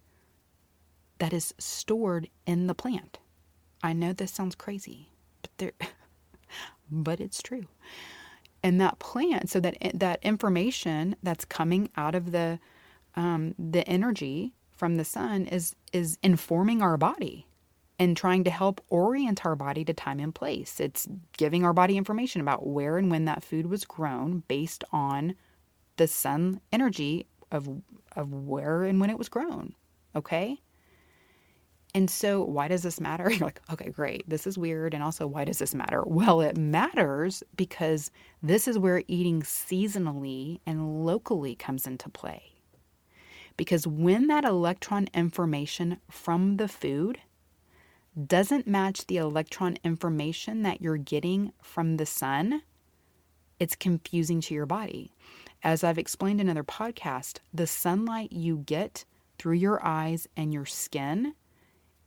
that 1.19 1.34
is 1.34 1.54
stored 1.58 2.30
in 2.45 2.67
the 2.67 2.76
plant. 2.76 3.19
I 3.82 3.93
know 3.93 4.13
this 4.13 4.32
sounds 4.32 4.56
crazy, 4.56 5.10
but 5.41 5.52
there 5.58 5.71
but 6.91 7.19
it's 7.19 7.41
true. 7.41 7.65
And 8.62 8.80
that 8.80 8.99
plant, 8.99 9.49
so 9.49 9.60
that 9.60 9.76
eh, 9.82 9.91
that 9.93 10.19
information 10.23 11.15
that's 11.21 11.45
coming 11.45 11.89
out 11.97 12.15
of 12.15 12.32
the 12.32 12.60
um, 13.15 13.56
the 13.58 13.88
energy 13.88 14.54
from 14.71 14.95
the 14.95 15.06
sun 15.06 15.45
is 15.45 15.76
is 15.91 16.17
informing 16.23 16.82
our 16.82 16.97
body 16.97 17.47
and 17.99 18.17
trying 18.17 18.43
to 18.43 18.49
help 18.49 18.82
orient 18.89 19.45
our 19.45 19.56
body 19.56 19.86
to 19.86 19.93
time 19.93 20.19
and 20.19 20.34
place. 20.34 20.80
It's 20.80 21.08
giving 21.38 21.63
our 21.63 21.73
body 21.73 21.95
information 21.95 22.41
about 22.41 22.65
where 22.65 22.97
and 22.97 23.12
when 23.12 23.26
that 23.26 23.43
food 23.43 23.67
was 23.67 23.86
grown 23.86 24.43
based 24.47 24.84
on 24.91 25.36
the 25.97 26.08
sun 26.08 26.60
energy 26.71 27.28
of 27.52 27.69
of 28.15 28.34
where 28.34 28.84
and 28.84 28.99
when 28.99 29.10
it 29.10 29.17
was 29.17 29.30
grown. 29.30 29.73
Okay? 30.15 30.60
And 31.95 32.10
so, 32.10 32.43
why 32.43 32.67
does 32.67 32.82
this 32.82 32.99
matter? 32.99 33.30
You're 33.30 33.45
like, 33.45 33.62
okay, 33.71 33.89
great. 33.89 34.28
This 34.28 34.47
is 34.47 34.58
weird. 34.58 34.93
And 34.93 35.04
also, 35.04 35.28
why 35.28 35.45
does 35.45 35.60
this 35.60 35.76
matter? 35.76 36.04
Well, 36.06 36.41
it 36.41 36.58
matters 36.58 37.43
because 37.56 38.12
this 38.41 38.67
is 38.67 38.80
where 38.80 39.04
eating 39.08 39.43
seasonally 39.43 40.60
and 40.65 41.06
locally 41.06 41.56
comes 41.56 41.86
into 41.86 42.10
play. 42.10 42.52
Because 43.57 43.85
when 43.85 44.27
that 44.27 44.45
electron 44.45 45.07
information 45.13 45.99
from 46.09 46.57
the 46.57 46.67
food 46.67 47.19
doesn't 48.27 48.67
match 48.67 49.07
the 49.07 49.17
electron 49.17 49.77
information 49.83 50.63
that 50.63 50.81
you're 50.81 50.97
getting 50.97 51.51
from 51.61 51.97
the 51.97 52.05
sun, 52.05 52.61
it's 53.59 53.75
confusing 53.75 54.41
to 54.41 54.53
your 54.53 54.65
body. 54.65 55.13
As 55.63 55.83
I've 55.83 55.97
explained 55.97 56.41
in 56.41 56.49
other 56.49 56.63
podcasts, 56.63 57.39
the 57.53 57.67
sunlight 57.67 58.31
you 58.31 58.57
get 58.57 59.05
through 59.37 59.55
your 59.55 59.83
eyes 59.85 60.27
and 60.35 60.53
your 60.53 60.65
skin 60.65 61.33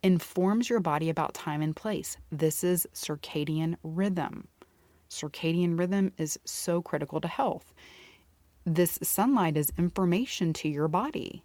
informs 0.03 0.69
your 0.69 0.81
body 0.81 1.09
about 1.09 1.35
time 1.35 1.63
and 1.63 1.75
place. 1.75 2.17
This 2.31 2.63
is 2.63 2.87
circadian 2.93 3.77
rhythm. 3.83 4.49
Circadian 5.09 5.79
rhythm 5.79 6.13
is 6.19 6.39
so 6.45 6.83
critical 6.83 7.21
to 7.21 7.29
health. 7.29 7.73
This 8.69 8.99
sunlight 9.01 9.57
is 9.57 9.73
information 9.79 10.53
to 10.55 10.69
your 10.69 10.89
body. 10.89 11.45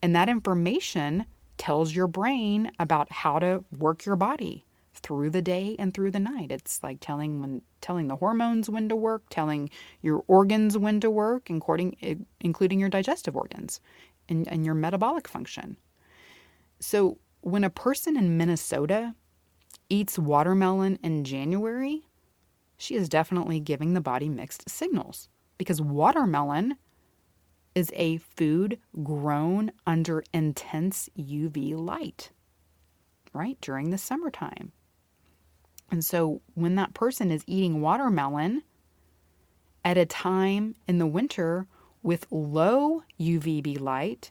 And 0.00 0.14
that 0.14 0.28
information 0.28 1.26
tells 1.58 1.96
your 1.96 2.06
brain 2.06 2.70
about 2.78 3.10
how 3.10 3.40
to 3.40 3.64
work 3.76 4.06
your 4.06 4.14
body 4.14 4.64
through 4.94 5.30
the 5.30 5.42
day 5.42 5.74
and 5.80 5.92
through 5.92 6.12
the 6.12 6.20
night. 6.20 6.52
It's 6.52 6.80
like 6.80 6.98
telling 7.00 7.40
when 7.40 7.62
telling 7.80 8.06
the 8.06 8.14
hormones 8.14 8.70
when 8.70 8.88
to 8.88 8.94
work, 8.94 9.24
telling 9.30 9.68
your 10.00 10.22
organs 10.28 10.78
when 10.78 11.00
to 11.00 11.10
work, 11.10 11.50
including 11.50 12.24
including 12.40 12.78
your 12.78 12.88
digestive 12.88 13.34
organs 13.34 13.80
and, 14.28 14.46
and 14.46 14.64
your 14.64 14.76
metabolic 14.76 15.26
function. 15.26 15.76
So 16.78 17.18
when 17.40 17.64
a 17.64 17.70
person 17.70 18.16
in 18.16 18.36
Minnesota 18.36 19.16
eats 19.88 20.20
watermelon 20.20 21.00
in 21.02 21.24
January, 21.24 22.06
she 22.76 22.94
is 22.94 23.08
definitely 23.08 23.58
giving 23.58 23.94
the 23.94 24.00
body 24.00 24.28
mixed 24.28 24.70
signals 24.70 25.28
because 25.58 25.80
watermelon 25.80 26.76
is 27.74 27.90
a 27.94 28.18
food 28.18 28.78
grown 29.02 29.72
under 29.86 30.22
intense 30.32 31.08
UV 31.18 31.76
light, 31.76 32.30
right? 33.32 33.58
During 33.60 33.90
the 33.90 33.98
summertime. 33.98 34.72
And 35.90 36.04
so 36.04 36.40
when 36.54 36.76
that 36.76 36.94
person 36.94 37.30
is 37.30 37.44
eating 37.46 37.80
watermelon 37.80 38.62
at 39.84 39.98
a 39.98 40.06
time 40.06 40.74
in 40.88 40.98
the 40.98 41.06
winter 41.06 41.66
with 42.02 42.26
low 42.30 43.02
UVB 43.20 43.80
light, 43.80 44.30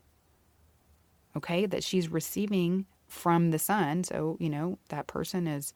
okay, 1.35 1.65
that 1.65 1.83
she's 1.83 2.09
receiving 2.09 2.85
from 3.07 3.51
the 3.51 3.59
sun. 3.59 4.03
So, 4.03 4.37
you 4.39 4.49
know, 4.49 4.79
that 4.89 5.07
person 5.07 5.47
is 5.47 5.73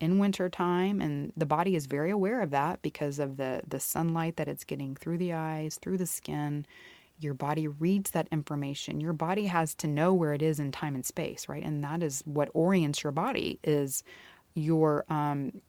in 0.00 0.18
winter 0.18 0.48
time 0.48 1.00
and 1.00 1.32
the 1.36 1.46
body 1.46 1.74
is 1.74 1.86
very 1.86 2.10
aware 2.10 2.40
of 2.40 2.50
that 2.50 2.82
because 2.82 3.18
of 3.18 3.36
the 3.36 3.62
the 3.66 3.80
sunlight 3.80 4.36
that 4.36 4.48
it's 4.48 4.64
getting 4.64 4.94
through 4.94 5.18
the 5.18 5.32
eyes, 5.32 5.78
through 5.80 5.98
the 5.98 6.06
skin. 6.06 6.66
Your 7.20 7.34
body 7.34 7.66
reads 7.66 8.12
that 8.12 8.28
information. 8.30 9.00
Your 9.00 9.12
body 9.12 9.46
has 9.46 9.74
to 9.76 9.88
know 9.88 10.14
where 10.14 10.32
it 10.32 10.42
is 10.42 10.60
in 10.60 10.70
time 10.70 10.94
and 10.94 11.04
space, 11.04 11.48
right? 11.48 11.64
And 11.64 11.82
that 11.82 12.02
is 12.02 12.22
what 12.24 12.48
orients 12.54 13.02
your 13.02 13.12
body 13.12 13.58
is 13.64 14.04
your 14.54 15.04
um 15.08 15.60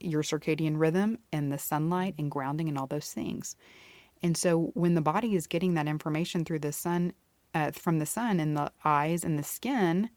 your 0.00 0.22
circadian 0.22 0.78
rhythm 0.78 1.18
and 1.32 1.52
the 1.52 1.58
sunlight 1.58 2.14
and 2.18 2.30
grounding 2.30 2.68
and 2.68 2.78
all 2.78 2.86
those 2.86 3.12
things. 3.12 3.56
And 4.22 4.36
so 4.36 4.70
when 4.74 4.94
the 4.94 5.00
body 5.02 5.34
is 5.34 5.46
getting 5.46 5.74
that 5.74 5.88
information 5.88 6.44
through 6.44 6.60
the 6.60 6.72
sun 6.72 7.12
uh, 7.54 7.70
from 7.70 7.98
the 7.98 8.06
sun 8.06 8.40
and 8.40 8.56
the 8.56 8.70
eyes 8.84 9.24
and 9.24 9.38
the 9.38 9.42
skin, 9.42 10.10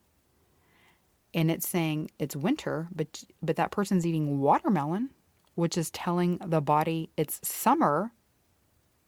and 1.33 1.51
it's 1.51 1.67
saying 1.67 2.11
it's 2.19 2.35
winter, 2.35 2.87
but 2.93 3.23
but 3.41 3.55
that 3.55 3.71
person's 3.71 4.05
eating 4.05 4.39
watermelon, 4.39 5.11
which 5.55 5.77
is 5.77 5.91
telling 5.91 6.37
the 6.45 6.61
body 6.61 7.09
it's 7.17 7.39
summer, 7.47 8.11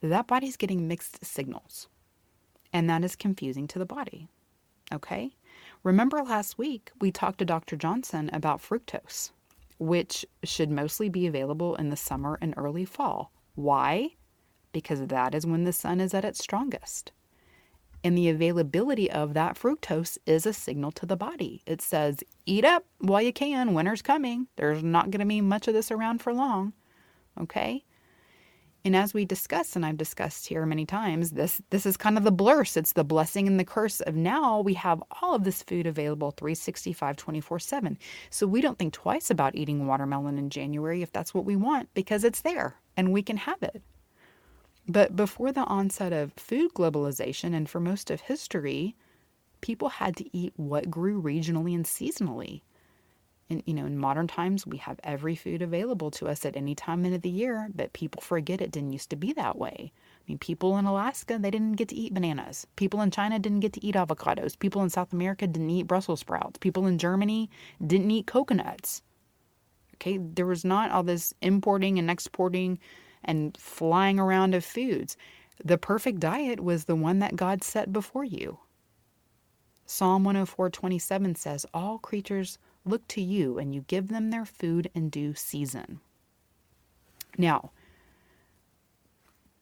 that 0.01 0.27
body's 0.27 0.57
getting 0.57 0.87
mixed 0.87 1.23
signals. 1.23 1.87
And 2.73 2.89
that 2.89 3.03
is 3.03 3.15
confusing 3.15 3.67
to 3.67 3.79
the 3.79 3.85
body. 3.85 4.27
Okay? 4.93 5.35
Remember 5.83 6.21
last 6.23 6.57
week 6.57 6.91
we 6.99 7.11
talked 7.11 7.39
to 7.39 7.45
Dr. 7.45 7.75
Johnson 7.75 8.29
about 8.31 8.61
fructose, 8.61 9.31
which 9.77 10.25
should 10.43 10.69
mostly 10.69 11.09
be 11.09 11.27
available 11.27 11.75
in 11.75 11.89
the 11.89 11.97
summer 11.97 12.37
and 12.41 12.53
early 12.55 12.85
fall. 12.85 13.31
Why? 13.55 14.11
Because 14.71 15.07
that 15.07 15.35
is 15.35 15.45
when 15.45 15.63
the 15.63 15.73
sun 15.73 15.99
is 15.99 16.13
at 16.13 16.23
its 16.23 16.39
strongest. 16.39 17.11
And 18.03 18.17
the 18.17 18.29
availability 18.29 19.11
of 19.11 19.33
that 19.35 19.55
fructose 19.55 20.17
is 20.25 20.45
a 20.45 20.53
signal 20.53 20.91
to 20.93 21.05
the 21.05 21.15
body. 21.15 21.61
It 21.67 21.81
says, 21.81 22.23
eat 22.45 22.65
up 22.65 22.85
while 22.99 23.21
you 23.21 23.31
can. 23.31 23.73
Winter's 23.73 24.01
coming. 24.01 24.47
There's 24.55 24.83
not 24.83 25.11
going 25.11 25.19
to 25.19 25.25
be 25.25 25.41
much 25.41 25.67
of 25.67 25.73
this 25.73 25.91
around 25.91 26.21
for 26.21 26.33
long. 26.33 26.73
Okay? 27.39 27.83
And 28.83 28.95
as 28.95 29.13
we 29.13 29.25
discussed, 29.25 29.75
and 29.75 29.85
I've 29.85 29.97
discussed 29.97 30.47
here 30.47 30.65
many 30.65 30.85
times, 30.85 31.31
this 31.31 31.61
this 31.69 31.85
is 31.85 31.97
kind 31.97 32.17
of 32.17 32.23
the 32.23 32.31
blurse. 32.31 32.75
It's 32.75 32.93
the 32.93 33.03
blessing 33.03 33.47
and 33.47 33.59
the 33.59 33.63
curse 33.63 34.01
of 34.01 34.15
now 34.15 34.59
we 34.61 34.73
have 34.73 35.03
all 35.21 35.35
of 35.35 35.43
this 35.43 35.61
food 35.61 35.85
available 35.85 36.31
365, 36.31 37.15
24 37.15 37.59
7. 37.59 37.97
So 38.31 38.47
we 38.47 38.59
don't 38.61 38.79
think 38.79 38.93
twice 38.93 39.29
about 39.29 39.55
eating 39.55 39.85
watermelon 39.85 40.39
in 40.39 40.49
January 40.49 41.03
if 41.03 41.11
that's 41.11 41.33
what 41.33 41.45
we 41.45 41.55
want 41.55 41.89
because 41.93 42.23
it's 42.23 42.41
there 42.41 42.77
and 42.97 43.11
we 43.11 43.21
can 43.21 43.37
have 43.37 43.61
it. 43.61 43.83
But 44.91 45.15
before 45.15 45.53
the 45.53 45.63
onset 45.63 46.11
of 46.11 46.33
food 46.33 46.73
globalization 46.73 47.55
and 47.55 47.69
for 47.69 47.79
most 47.79 48.11
of 48.11 48.19
history, 48.19 48.93
people 49.61 49.87
had 49.87 50.17
to 50.17 50.37
eat 50.37 50.51
what 50.57 50.91
grew 50.91 51.21
regionally 51.21 51.73
and 51.73 51.85
seasonally. 51.85 52.59
And 53.49 53.63
you 53.65 53.73
know, 53.73 53.85
in 53.85 53.97
modern 53.97 54.27
times, 54.27 54.67
we 54.67 54.75
have 54.79 54.99
every 55.01 55.35
food 55.35 55.61
available 55.61 56.11
to 56.11 56.27
us 56.27 56.43
at 56.43 56.57
any 56.57 56.75
time 56.75 57.05
of 57.05 57.21
the 57.21 57.29
year, 57.29 57.69
but 57.73 57.93
people 57.93 58.21
forget 58.21 58.59
it 58.59 58.71
didn't 58.71 58.91
used 58.91 59.09
to 59.11 59.15
be 59.15 59.31
that 59.31 59.57
way. 59.57 59.93
I 59.93 60.23
mean, 60.27 60.37
people 60.39 60.77
in 60.77 60.83
Alaska, 60.83 61.37
they 61.39 61.51
didn't 61.51 61.77
get 61.77 61.87
to 61.89 61.95
eat 61.95 62.13
bananas. 62.13 62.67
People 62.75 62.99
in 62.99 63.11
China 63.11 63.39
didn't 63.39 63.61
get 63.61 63.71
to 63.73 63.85
eat 63.85 63.95
avocados. 63.95 64.59
People 64.59 64.83
in 64.83 64.89
South 64.89 65.13
America 65.13 65.47
didn't 65.47 65.69
eat 65.69 65.87
Brussels 65.87 66.19
sprouts. 66.19 66.59
People 66.59 66.85
in 66.85 66.97
Germany 66.97 67.49
didn't 67.85 68.11
eat 68.11 68.27
coconuts. 68.27 69.03
Okay, 69.95 70.17
there 70.17 70.45
was 70.45 70.65
not 70.65 70.91
all 70.91 71.03
this 71.03 71.33
importing 71.41 71.97
and 71.97 72.11
exporting 72.11 72.77
and 73.23 73.57
flying 73.57 74.19
around 74.19 74.55
of 74.55 74.65
foods. 74.65 75.17
The 75.63 75.77
perfect 75.77 76.19
diet 76.19 76.59
was 76.59 76.85
the 76.85 76.95
one 76.95 77.19
that 77.19 77.35
God 77.35 77.63
set 77.63 77.93
before 77.93 78.23
you. 78.23 78.59
Psalm 79.85 80.23
104:27 80.23 81.35
says, 81.35 81.65
"All 81.73 81.99
creatures 81.99 82.57
look 82.85 83.07
to 83.09 83.21
you 83.21 83.59
and 83.59 83.75
you 83.75 83.81
give 83.81 84.07
them 84.07 84.29
their 84.29 84.45
food 84.45 84.89
in 84.93 85.09
due 85.09 85.33
season." 85.33 85.99
Now, 87.37 87.71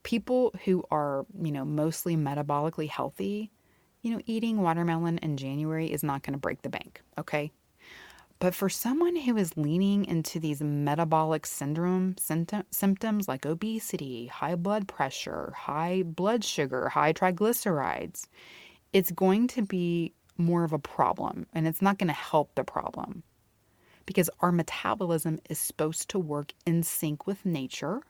people 0.04 0.54
who 0.66 0.84
are, 0.92 1.26
you 1.42 1.52
know, 1.52 1.66
mostly 1.66 2.16
metabolically 2.16 2.90
healthy, 2.90 3.52
you 4.02 4.12
know, 4.12 4.22
eating 4.26 4.62
watermelon 4.62 5.18
in 5.20 5.36
January 5.38 5.92
is 5.92 6.04
not 6.04 6.24
going 6.24 6.34
to 6.34 6.40
break 6.40 6.62
the 6.62 6.70
bank, 6.70 7.02
okay? 7.18 7.52
But 8.40 8.56
for 8.56 8.70
someone 8.70 9.18
who 9.18 9.36
is 9.36 9.58
leaning 9.58 10.06
into 10.06 10.40
these 10.40 10.62
metabolic 10.62 11.46
syndrome 11.46 12.16
symptoms 12.18 13.28
like 13.28 13.46
obesity, 13.46 14.28
high 14.28 14.56
blood 14.56 14.88
pressure, 14.88 15.54
high 15.58 16.04
blood 16.04 16.46
sugar, 16.46 16.88
high 16.88 17.12
triglycerides, 17.12 18.28
it's 18.94 19.12
going 19.12 19.48
to 19.50 19.62
be 19.62 20.14
more 20.38 20.64
of 20.64 20.72
a 20.72 20.80
problem 20.80 21.48
and 21.52 21.68
it's 21.68 21.82
not 21.82 21.98
going 21.98 22.08
to 22.08 22.14
help 22.14 22.56
the 22.56 22.64
problem. 22.64 23.24
Because 24.06 24.30
our 24.40 24.54
metabolism 24.54 25.40
is 25.50 25.60
supposed 25.60 26.10
to 26.10 26.18
work 26.18 26.54
in 26.66 26.82
sync 26.82 27.28
with 27.28 27.46
nature 27.46 28.02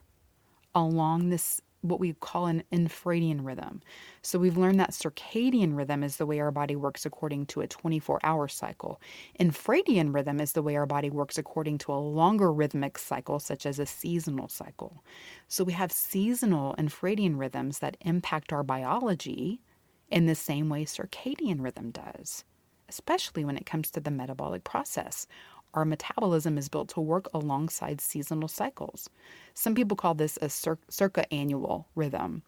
along 0.75 1.29
this 1.29 1.59
what 1.81 1.99
we 1.99 2.13
call 2.13 2.47
an 2.47 2.63
infradian 2.71 3.45
rhythm. 3.45 3.81
So 4.21 4.37
we've 4.37 4.57
learned 4.57 4.79
that 4.79 4.91
circadian 4.91 5.75
rhythm 5.77 6.03
is 6.03 6.17
the 6.17 6.25
way 6.25 6.39
our 6.39 6.51
body 6.51 6.75
works 6.75 7.05
according 7.05 7.45
to 7.47 7.61
a 7.61 7.67
24 7.67 8.19
hour 8.23 8.47
cycle. 8.47 9.01
Infradian 9.39 10.13
rhythm 10.13 10.39
is 10.39 10.53
the 10.53 10.61
way 10.61 10.75
our 10.75 10.85
body 10.85 11.09
works 11.09 11.37
according 11.37 11.77
to 11.79 11.93
a 11.93 11.95
longer 11.95 12.51
rhythmic 12.51 12.97
cycle, 12.97 13.39
such 13.39 13.65
as 13.65 13.79
a 13.79 13.85
seasonal 13.85 14.47
cycle. 14.49 15.03
So 15.47 15.63
we 15.63 15.73
have 15.73 15.91
seasonal 15.91 16.75
infradian 16.77 17.39
rhythms 17.39 17.79
that 17.79 17.97
impact 18.01 18.51
our 18.51 18.63
biology 18.63 19.61
in 20.09 20.25
the 20.25 20.35
same 20.35 20.69
way 20.69 20.85
circadian 20.85 21.61
rhythm 21.61 21.91
does, 21.91 22.43
especially 22.89 23.45
when 23.45 23.57
it 23.57 23.65
comes 23.65 23.91
to 23.91 23.99
the 23.99 24.11
metabolic 24.11 24.63
process 24.63 25.27
our 25.73 25.85
metabolism 25.85 26.57
is 26.57 26.69
built 26.69 26.89
to 26.89 27.01
work 27.01 27.27
alongside 27.33 28.01
seasonal 28.01 28.47
cycles. 28.47 29.09
Some 29.53 29.75
people 29.75 29.97
call 29.97 30.13
this 30.13 30.37
a 30.41 30.49
cir- 30.49 30.79
circa 30.89 31.31
annual 31.33 31.87
rhythm, 31.95 32.43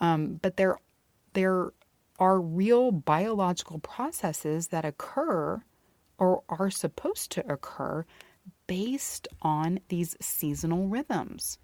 um, 0.00 0.38
but 0.42 0.56
there, 0.56 0.76
there 1.34 1.72
are 2.18 2.40
real 2.40 2.92
biological 2.92 3.78
processes 3.78 4.68
that 4.68 4.84
occur 4.84 5.62
or 6.18 6.42
are 6.48 6.70
supposed 6.70 7.30
to 7.32 7.52
occur 7.52 8.04
based 8.66 9.28
on 9.42 9.80
these 9.88 10.16
seasonal 10.20 10.88
rhythms. 10.88 11.58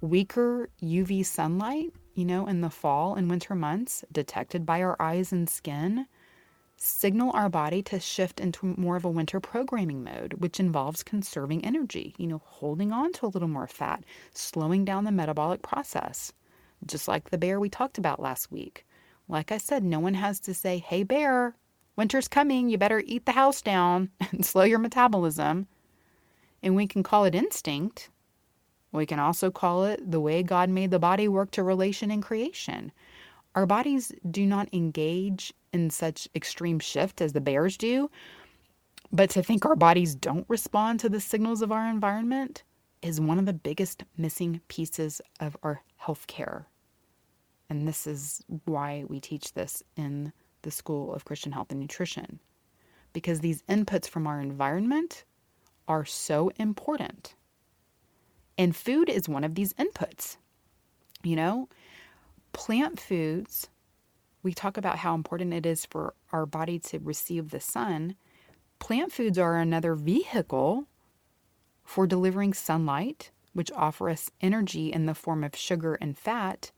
Weaker 0.00 0.68
UV 0.82 1.24
sunlight, 1.24 1.92
you 2.14 2.24
know, 2.24 2.46
in 2.46 2.60
the 2.60 2.70
fall 2.70 3.14
and 3.14 3.30
winter 3.30 3.54
months, 3.54 4.04
detected 4.12 4.66
by 4.66 4.82
our 4.82 5.00
eyes 5.00 5.32
and 5.32 5.48
skin, 5.48 6.06
signal 6.84 7.30
our 7.34 7.48
body 7.48 7.82
to 7.82 7.98
shift 7.98 8.40
into 8.40 8.74
more 8.76 8.96
of 8.96 9.04
a 9.04 9.10
winter 9.10 9.40
programming 9.40 10.04
mode, 10.04 10.34
which 10.34 10.60
involves 10.60 11.02
conserving 11.02 11.64
energy, 11.64 12.14
you 12.18 12.26
know, 12.26 12.42
holding 12.44 12.92
on 12.92 13.12
to 13.14 13.26
a 13.26 13.28
little 13.28 13.48
more 13.48 13.66
fat, 13.66 14.04
slowing 14.34 14.84
down 14.84 15.04
the 15.04 15.12
metabolic 15.12 15.62
process, 15.62 16.32
just 16.86 17.08
like 17.08 17.30
the 17.30 17.38
bear 17.38 17.58
we 17.58 17.68
talked 17.68 17.98
about 17.98 18.20
last 18.20 18.52
week. 18.52 18.84
Like 19.28 19.50
I 19.50 19.58
said, 19.58 19.82
no 19.82 19.98
one 19.98 20.14
has 20.14 20.38
to 20.40 20.54
say, 20.54 20.78
hey, 20.78 21.02
bear, 21.02 21.56
winter's 21.96 22.28
coming, 22.28 22.68
you 22.68 22.76
better 22.76 23.02
eat 23.06 23.24
the 23.24 23.32
house 23.32 23.62
down 23.62 24.10
and 24.32 24.44
slow 24.44 24.64
your 24.64 24.78
metabolism. 24.78 25.66
And 26.62 26.76
we 26.76 26.86
can 26.86 27.02
call 27.02 27.24
it 27.24 27.34
instinct. 27.34 28.10
We 28.92 29.06
can 29.06 29.18
also 29.18 29.50
call 29.50 29.84
it 29.84 30.10
the 30.10 30.20
way 30.20 30.42
God 30.42 30.68
made 30.68 30.90
the 30.90 30.98
body 30.98 31.28
work 31.28 31.50
to 31.52 31.62
relation 31.62 32.10
and 32.10 32.22
creation. 32.22 32.92
Our 33.54 33.66
bodies 33.66 34.12
do 34.30 34.46
not 34.46 34.68
engage 34.72 35.52
in 35.72 35.90
such 35.90 36.28
extreme 36.34 36.80
shift 36.80 37.20
as 37.20 37.32
the 37.32 37.40
bears 37.40 37.76
do, 37.76 38.10
but 39.12 39.30
to 39.30 39.42
think 39.42 39.64
our 39.64 39.76
bodies 39.76 40.14
don't 40.14 40.44
respond 40.48 41.00
to 41.00 41.08
the 41.08 41.20
signals 41.20 41.62
of 41.62 41.70
our 41.70 41.88
environment 41.88 42.64
is 43.02 43.20
one 43.20 43.38
of 43.38 43.46
the 43.46 43.52
biggest 43.52 44.02
missing 44.16 44.60
pieces 44.68 45.20
of 45.38 45.56
our 45.62 45.82
healthcare. 46.02 46.64
And 47.68 47.86
this 47.86 48.06
is 48.06 48.42
why 48.64 49.04
we 49.08 49.20
teach 49.20 49.52
this 49.52 49.82
in 49.96 50.32
the 50.62 50.70
School 50.70 51.14
of 51.14 51.24
Christian 51.24 51.52
Health 51.52 51.70
and 51.70 51.80
Nutrition. 51.80 52.40
Because 53.12 53.40
these 53.40 53.62
inputs 53.62 54.08
from 54.08 54.26
our 54.26 54.40
environment 54.40 55.24
are 55.86 56.04
so 56.04 56.50
important. 56.56 57.34
And 58.58 58.74
food 58.74 59.08
is 59.08 59.28
one 59.28 59.44
of 59.44 59.54
these 59.54 59.72
inputs. 59.74 60.38
You 61.22 61.36
know, 61.36 61.68
plant 62.54 62.98
foods, 62.98 63.68
we 64.42 64.54
talk 64.54 64.78
about 64.78 64.98
how 64.98 65.14
important 65.14 65.52
it 65.52 65.66
is 65.66 65.84
for 65.84 66.14
our 66.32 66.46
body 66.46 66.78
to 66.78 66.98
receive 67.00 67.50
the 67.50 67.60
sun. 67.60 68.14
Plant 68.78 69.12
foods 69.12 69.38
are 69.38 69.58
another 69.58 69.94
vehicle 69.94 70.86
for 71.84 72.06
delivering 72.06 72.54
sunlight, 72.54 73.30
which 73.52 73.72
offer 73.72 74.08
us 74.08 74.30
energy 74.40 74.90
in 74.92 75.04
the 75.04 75.14
form 75.14 75.44
of 75.44 75.54
sugar 75.54 75.98
and 76.00 76.16
fat. 76.16 76.70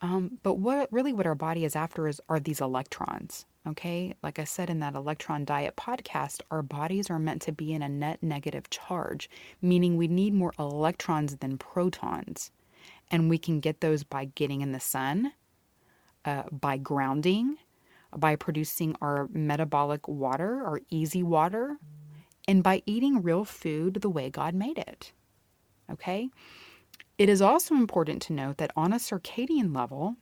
Um, 0.00 0.38
but 0.42 0.54
what 0.54 0.92
really 0.92 1.12
what 1.12 1.26
our 1.26 1.34
body 1.34 1.64
is 1.64 1.76
after 1.76 2.08
is 2.08 2.20
are 2.28 2.40
these 2.40 2.60
electrons. 2.60 3.46
Okay, 3.66 4.14
like 4.22 4.38
I 4.38 4.44
said 4.44 4.70
in 4.70 4.78
that 4.80 4.94
electron 4.94 5.44
diet 5.44 5.74
podcast, 5.76 6.40
our 6.50 6.62
bodies 6.62 7.10
are 7.10 7.18
meant 7.18 7.42
to 7.42 7.52
be 7.52 7.72
in 7.72 7.82
a 7.82 7.88
net 7.88 8.22
negative 8.22 8.70
charge, 8.70 9.28
meaning 9.60 9.96
we 9.96 10.06
need 10.06 10.34
more 10.34 10.52
electrons 10.58 11.36
than 11.36 11.58
protons. 11.58 12.52
And 13.10 13.30
we 13.30 13.38
can 13.38 13.60
get 13.60 13.80
those 13.80 14.02
by 14.02 14.26
getting 14.26 14.60
in 14.60 14.72
the 14.72 14.80
sun, 14.80 15.32
uh, 16.24 16.44
by 16.50 16.76
grounding, 16.76 17.56
by 18.16 18.36
producing 18.36 18.96
our 19.00 19.28
metabolic 19.32 20.08
water, 20.08 20.64
our 20.64 20.80
EZ 20.92 21.16
water, 21.16 21.78
and 22.48 22.62
by 22.62 22.82
eating 22.86 23.22
real 23.22 23.44
food 23.44 23.98
the 24.00 24.10
way 24.10 24.30
God 24.30 24.54
made 24.54 24.78
it. 24.78 25.12
Okay? 25.90 26.30
It 27.18 27.28
is 27.28 27.40
also 27.40 27.74
important 27.74 28.22
to 28.22 28.32
note 28.32 28.58
that 28.58 28.72
on 28.76 28.92
a 28.92 28.96
circadian 28.96 29.74
level, 29.74 30.16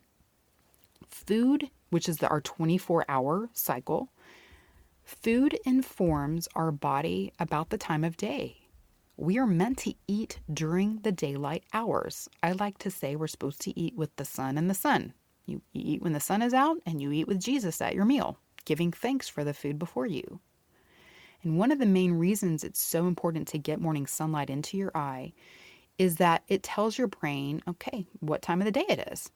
food 1.09 1.70
which 1.94 2.09
is 2.09 2.18
the, 2.18 2.29
our 2.29 2.40
24 2.40 3.05
hour 3.09 3.49
cycle, 3.53 4.11
food 5.05 5.57
informs 5.64 6.49
our 6.57 6.73
body 6.73 7.33
about 7.38 7.70
the 7.70 7.79
time 7.79 8.03
of 8.03 8.16
day. 8.16 8.63
We 9.16 9.38
are 9.38 9.46
meant 9.46 9.79
to 9.79 9.94
eat 10.09 10.40
during 10.53 10.98
the 11.03 11.12
daylight 11.12 11.64
hours. 11.72 12.29
I 12.42 12.53
like 12.53 12.79
to 12.79 12.90
say 12.90 13.14
we're 13.14 13.29
supposed 13.29 13.61
to 13.62 13.79
eat 13.79 13.96
with 13.96 14.14
the 14.16 14.24
sun 14.24 14.59
and 14.59 14.68
the 14.68 14.74
Son. 14.74 15.12
You 15.46 15.61
eat 15.72 16.03
when 16.03 16.14
the 16.14 16.20
sun 16.20 16.42
is 16.42 16.55
out, 16.55 16.79
and 16.87 17.00
you 17.00 17.12
eat 17.12 17.29
with 17.29 17.40
Jesus 17.40 17.81
at 17.81 17.94
your 17.94 18.07
meal, 18.07 18.38
giving 18.64 18.90
thanks 18.90 19.29
for 19.29 19.44
the 19.44 19.55
food 19.55 19.79
before 19.79 20.07
you. 20.07 20.40
And 21.42 21.59
one 21.59 21.70
of 21.70 21.79
the 21.79 21.87
main 21.87 22.12
reasons 22.12 22.64
it's 22.64 22.81
so 22.81 23.07
important 23.07 23.46
to 23.48 23.59
get 23.59 23.81
morning 23.81 24.07
sunlight 24.07 24.50
into 24.50 24.77
your 24.77 24.90
eye 24.96 25.33
is 25.98 26.16
that 26.16 26.42
it 26.48 26.62
tells 26.62 26.98
your 26.98 27.07
brain, 27.07 27.62
okay, 27.68 28.07
what 28.20 28.42
time 28.42 28.61
of 28.61 28.64
the 28.64 28.72
day 28.72 28.87
it 28.88 29.09
is. 29.12 29.31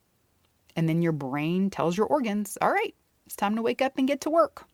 And 0.75 0.89
then 0.89 1.01
your 1.01 1.11
brain 1.11 1.69
tells 1.69 1.95
your 1.95 2.07
organs, 2.07 2.57
all 2.61 2.71
right, 2.71 2.95
it's 3.25 3.35
time 3.35 3.55
to 3.55 3.61
wake 3.61 3.81
up 3.81 3.93
and 3.97 4.07
get 4.07 4.21
to 4.21 4.29
work. 4.29 4.65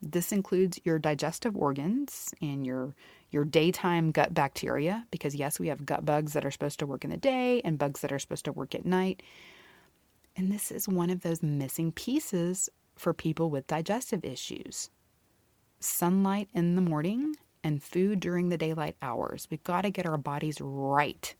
This 0.00 0.30
includes 0.30 0.80
your 0.84 0.98
digestive 0.98 1.56
organs 1.56 2.32
and 2.40 2.64
your 2.64 2.94
your 3.30 3.44
daytime 3.44 4.10
gut 4.10 4.34
bacteria 4.34 5.06
because 5.10 5.34
yes, 5.34 5.60
we 5.60 5.68
have 5.68 5.86
gut 5.86 6.04
bugs 6.04 6.32
that 6.32 6.44
are 6.44 6.50
supposed 6.50 6.78
to 6.78 6.86
work 6.86 7.04
in 7.04 7.10
the 7.10 7.16
day 7.16 7.60
and 7.64 7.78
bugs 7.78 8.00
that 8.00 8.12
are 8.12 8.18
supposed 8.18 8.44
to 8.46 8.52
work 8.52 8.74
at 8.74 8.86
night. 8.86 9.22
And 10.36 10.52
this 10.52 10.70
is 10.70 10.88
one 10.88 11.10
of 11.10 11.22
those 11.22 11.42
missing 11.42 11.92
pieces 11.92 12.68
for 12.96 13.12
people 13.12 13.50
with 13.50 13.66
digestive 13.66 14.24
issues. 14.24 14.90
Sunlight 15.80 16.48
in 16.54 16.74
the 16.74 16.82
morning 16.82 17.36
and 17.62 17.82
food 17.82 18.20
during 18.20 18.48
the 18.48 18.58
daylight 18.58 18.96
hours. 19.02 19.48
We've 19.50 19.62
got 19.62 19.82
to 19.82 19.90
get 19.90 20.06
our 20.06 20.18
bodies 20.18 20.60
right 20.60 21.34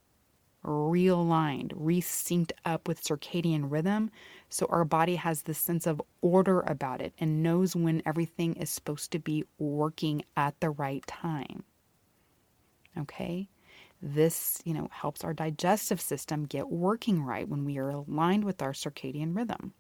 realigned, 0.65 1.73
resynced 1.75 2.53
up 2.65 2.89
with 2.89 3.03
circadian 3.03 3.71
rhythm. 3.71 4.11
So 4.49 4.67
our 4.69 4.85
body 4.85 5.17
has 5.17 5.43
this 5.43 5.59
sense 5.59 5.87
of 5.87 6.03
order 6.21 6.61
about 6.61 7.01
it 7.01 7.13
and 7.19 7.43
knows 7.43 7.77
when 7.77 8.03
everything 8.05 8.55
is 8.55 8.71
supposed 8.71 9.13
to 9.13 9.19
be 9.19 9.45
working 9.59 10.23
at 10.37 10.59
the 10.61 10.71
right 10.71 11.07
time. 11.07 11.65
Okay? 12.99 13.49
This, 14.01 14.61
you 14.65 14.75
know, 14.75 14.89
helps 14.91 15.25
our 15.25 15.35
digestive 15.35 16.01
system 16.01 16.45
get 16.45 16.71
working 16.71 17.23
right 17.23 17.49
when 17.49 17.65
we 17.65 17.79
are 17.79 17.91
aligned 17.91 18.45
with 18.45 18.63
our 18.63 18.73
circadian 18.73 19.37
rhythm. 19.37 19.73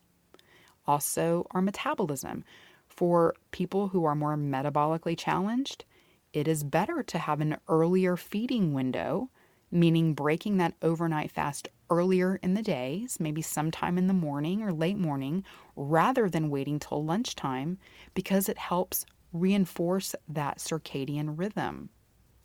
Also, 0.86 1.46
our 1.52 1.62
metabolism. 1.62 2.44
For 2.88 3.34
people 3.52 3.88
who 3.88 4.04
are 4.04 4.14
more 4.14 4.36
metabolically 4.36 5.16
challenged, 5.16 5.84
it 6.32 6.48
is 6.48 6.64
better 6.64 7.02
to 7.04 7.18
have 7.18 7.40
an 7.40 7.58
earlier 7.68 8.16
feeding 8.16 8.72
window 8.72 9.30
meaning 9.70 10.14
breaking 10.14 10.56
that 10.58 10.74
overnight 10.82 11.30
fast 11.30 11.68
earlier 11.90 12.38
in 12.42 12.54
the 12.54 12.62
days, 12.62 13.18
maybe 13.20 13.42
sometime 13.42 13.98
in 13.98 14.06
the 14.06 14.14
morning 14.14 14.62
or 14.62 14.72
late 14.72 14.98
morning, 14.98 15.44
rather 15.76 16.28
than 16.28 16.50
waiting 16.50 16.78
till 16.78 17.04
lunchtime, 17.04 17.78
because 18.14 18.48
it 18.48 18.58
helps 18.58 19.04
reinforce 19.32 20.14
that 20.28 20.58
circadian 20.58 21.38
rhythm. 21.38 21.90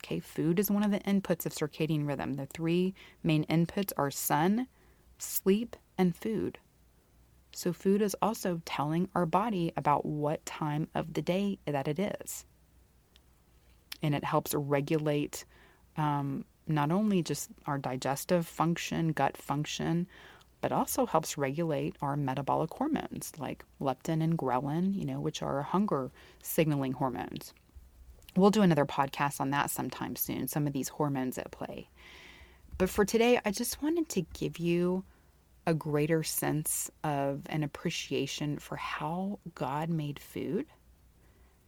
Okay, 0.04 0.20
food 0.20 0.58
is 0.58 0.70
one 0.70 0.82
of 0.82 0.90
the 0.90 0.98
inputs 1.00 1.46
of 1.46 1.54
circadian 1.54 2.06
rhythm. 2.06 2.34
The 2.34 2.44
three 2.44 2.92
main 3.22 3.46
inputs 3.46 3.90
are 3.96 4.10
sun, 4.10 4.68
sleep, 5.16 5.76
and 5.96 6.14
food. 6.14 6.58
So, 7.52 7.72
food 7.72 8.02
is 8.02 8.14
also 8.20 8.60
telling 8.66 9.08
our 9.14 9.24
body 9.24 9.72
about 9.78 10.04
what 10.04 10.44
time 10.44 10.88
of 10.94 11.14
the 11.14 11.22
day 11.22 11.58
that 11.64 11.88
it 11.88 11.98
is. 11.98 12.44
And 14.02 14.14
it 14.14 14.24
helps 14.24 14.52
regulate 14.52 15.46
um, 15.96 16.44
not 16.66 16.92
only 16.92 17.22
just 17.22 17.48
our 17.64 17.78
digestive 17.78 18.46
function, 18.46 19.12
gut 19.12 19.38
function, 19.38 20.06
but 20.60 20.70
also 20.70 21.06
helps 21.06 21.38
regulate 21.38 21.96
our 22.02 22.14
metabolic 22.14 22.74
hormones 22.74 23.32
like 23.38 23.64
leptin 23.80 24.22
and 24.22 24.36
ghrelin, 24.36 24.94
you 24.94 25.06
know, 25.06 25.18
which 25.18 25.40
are 25.40 25.62
hunger 25.62 26.10
signaling 26.42 26.92
hormones. 26.92 27.54
We'll 28.36 28.50
do 28.50 28.62
another 28.62 28.86
podcast 28.86 29.40
on 29.40 29.50
that 29.50 29.70
sometime 29.70 30.16
soon, 30.16 30.48
some 30.48 30.66
of 30.66 30.72
these 30.72 30.88
hormones 30.88 31.38
at 31.38 31.50
play. 31.50 31.88
But 32.76 32.90
for 32.90 33.04
today, 33.04 33.40
I 33.44 33.52
just 33.52 33.82
wanted 33.82 34.08
to 34.10 34.22
give 34.34 34.58
you 34.58 35.04
a 35.66 35.74
greater 35.74 36.22
sense 36.22 36.90
of 37.02 37.42
an 37.46 37.62
appreciation 37.62 38.58
for 38.58 38.76
how 38.76 39.38
God 39.54 39.88
made 39.88 40.18
food, 40.18 40.66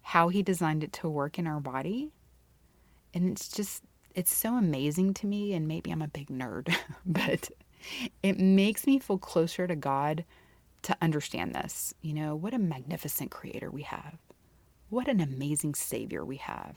how 0.02 0.28
He 0.28 0.42
designed 0.42 0.82
it 0.82 0.92
to 0.94 1.08
work 1.08 1.38
in 1.38 1.46
our 1.46 1.60
body. 1.60 2.10
And 3.14 3.30
it's 3.30 3.48
just 3.48 3.82
it's 4.14 4.34
so 4.34 4.56
amazing 4.56 5.14
to 5.14 5.26
me, 5.26 5.52
and 5.52 5.68
maybe 5.68 5.90
I'm 5.90 6.02
a 6.02 6.08
big 6.08 6.28
nerd, 6.28 6.74
but 7.06 7.50
it 8.22 8.38
makes 8.38 8.86
me 8.86 8.98
feel 8.98 9.18
closer 9.18 9.66
to 9.66 9.76
God 9.76 10.24
to 10.82 10.96
understand 11.00 11.54
this. 11.54 11.94
You 12.00 12.14
know, 12.14 12.34
what 12.34 12.54
a 12.54 12.58
magnificent 12.58 13.30
creator 13.30 13.70
we 13.70 13.82
have. 13.82 14.18
What 14.88 15.08
an 15.08 15.20
amazing 15.20 15.74
savior 15.74 16.24
we 16.24 16.36
have. 16.36 16.76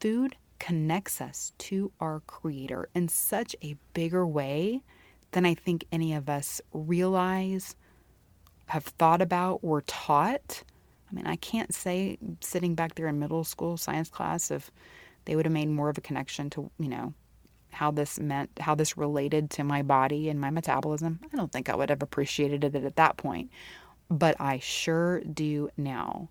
Food 0.00 0.36
connects 0.58 1.20
us 1.20 1.52
to 1.58 1.90
our 1.98 2.20
creator 2.26 2.88
in 2.94 3.08
such 3.08 3.56
a 3.64 3.76
bigger 3.94 4.26
way 4.26 4.82
than 5.32 5.46
I 5.46 5.54
think 5.54 5.84
any 5.90 6.12
of 6.12 6.28
us 6.28 6.60
realize, 6.72 7.74
have 8.66 8.84
thought 8.84 9.22
about, 9.22 9.60
or 9.62 9.80
taught. 9.82 10.62
I 11.10 11.14
mean, 11.14 11.26
I 11.26 11.36
can't 11.36 11.74
say 11.74 12.18
sitting 12.40 12.74
back 12.74 12.94
there 12.94 13.08
in 13.08 13.18
middle 13.18 13.44
school 13.44 13.76
science 13.76 14.10
class 14.10 14.50
if 14.50 14.70
they 15.24 15.34
would 15.34 15.46
have 15.46 15.52
made 15.52 15.68
more 15.68 15.88
of 15.88 15.96
a 15.96 16.02
connection 16.02 16.50
to, 16.50 16.70
you 16.78 16.88
know, 16.88 17.14
how 17.70 17.90
this 17.90 18.20
meant, 18.20 18.50
how 18.60 18.74
this 18.74 18.98
related 18.98 19.48
to 19.52 19.64
my 19.64 19.80
body 19.80 20.28
and 20.28 20.38
my 20.38 20.50
metabolism. 20.50 21.18
I 21.32 21.36
don't 21.36 21.50
think 21.50 21.70
I 21.70 21.76
would 21.76 21.88
have 21.88 22.02
appreciated 22.02 22.62
it 22.62 22.74
at 22.74 22.96
that 22.96 23.16
point, 23.16 23.50
but 24.10 24.38
I 24.38 24.58
sure 24.58 25.20
do 25.20 25.70
now. 25.78 26.28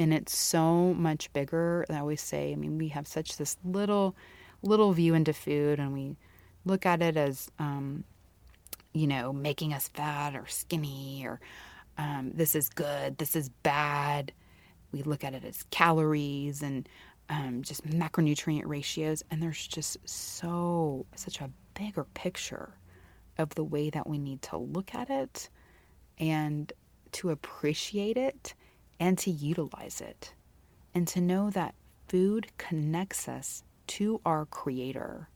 And 0.00 0.14
it's 0.14 0.34
so 0.34 0.94
much 0.94 1.30
bigger. 1.34 1.84
I 1.90 1.98
always 1.98 2.22
say, 2.22 2.52
I 2.52 2.56
mean, 2.56 2.78
we 2.78 2.88
have 2.88 3.06
such 3.06 3.36
this 3.36 3.58
little, 3.66 4.16
little 4.62 4.94
view 4.94 5.12
into 5.12 5.34
food, 5.34 5.78
and 5.78 5.92
we 5.92 6.16
look 6.64 6.86
at 6.86 7.02
it 7.02 7.18
as, 7.18 7.50
um, 7.58 8.04
you 8.94 9.06
know, 9.06 9.30
making 9.30 9.74
us 9.74 9.88
fat 9.88 10.34
or 10.34 10.46
skinny, 10.46 11.24
or 11.26 11.38
um, 11.98 12.30
this 12.32 12.54
is 12.54 12.70
good, 12.70 13.18
this 13.18 13.36
is 13.36 13.50
bad. 13.62 14.32
We 14.90 15.02
look 15.02 15.22
at 15.22 15.34
it 15.34 15.44
as 15.44 15.64
calories 15.64 16.62
and 16.62 16.88
um, 17.28 17.60
just 17.60 17.86
macronutrient 17.86 18.64
ratios. 18.64 19.22
And 19.30 19.42
there's 19.42 19.66
just 19.66 19.98
so, 20.08 21.04
such 21.14 21.42
a 21.42 21.50
bigger 21.74 22.04
picture 22.14 22.72
of 23.36 23.50
the 23.50 23.64
way 23.64 23.90
that 23.90 24.08
we 24.08 24.16
need 24.16 24.40
to 24.42 24.56
look 24.56 24.94
at 24.94 25.10
it 25.10 25.50
and 26.18 26.72
to 27.12 27.28
appreciate 27.28 28.16
it 28.16 28.54
and 29.00 29.18
to 29.18 29.30
utilize 29.30 30.00
it. 30.00 30.32
And 30.94 31.08
to 31.08 31.20
know 31.20 31.50
that 31.50 31.74
food 32.06 32.46
connects 32.58 33.26
us 33.26 33.64
to 33.88 34.20
our 34.24 34.44
Creator. 34.44 35.28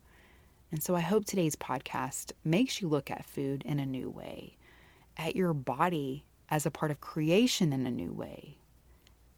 And 0.71 0.83
so 0.83 0.95
I 0.95 1.01
hope 1.01 1.25
today's 1.25 1.57
podcast 1.57 2.33
makes 2.45 2.81
you 2.81 2.89
look 2.89 3.11
at 3.11 3.25
food 3.25 3.63
in 3.65 3.81
a 3.81 3.87
new 3.87 4.11
way, 4.11 4.57
at 5.17 5.35
your 5.35 5.55
body 5.55 6.25
as 6.51 6.67
a 6.67 6.71
part 6.71 6.91
of 6.91 7.01
creation 7.01 7.73
in 7.73 7.87
a 7.87 7.91
new 7.91 8.13
way, 8.13 8.59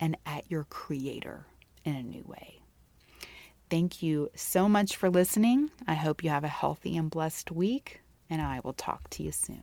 and 0.01 0.16
at 0.27 0.51
your 0.51 0.64
Creator 0.64 1.47
in 1.85 1.95
a 1.95 2.03
new 2.03 2.24
way. 2.27 2.61
Thank 3.68 4.03
you 4.03 4.31
so 4.35 4.68
much 4.68 4.97
for 4.97 5.11
listening. 5.11 5.70
I 5.87 5.95
hope 5.95 6.24
you 6.24 6.31
have 6.31 6.45
a 6.45 6.49
healthy 6.49 6.97
and 6.97 7.11
blessed 7.11 7.51
week, 7.51 8.01
and 8.31 8.41
I 8.41 8.61
will 8.62 8.72
talk 8.72 9.09
to 9.11 9.22
you 9.22 9.33
soon. 9.33 9.62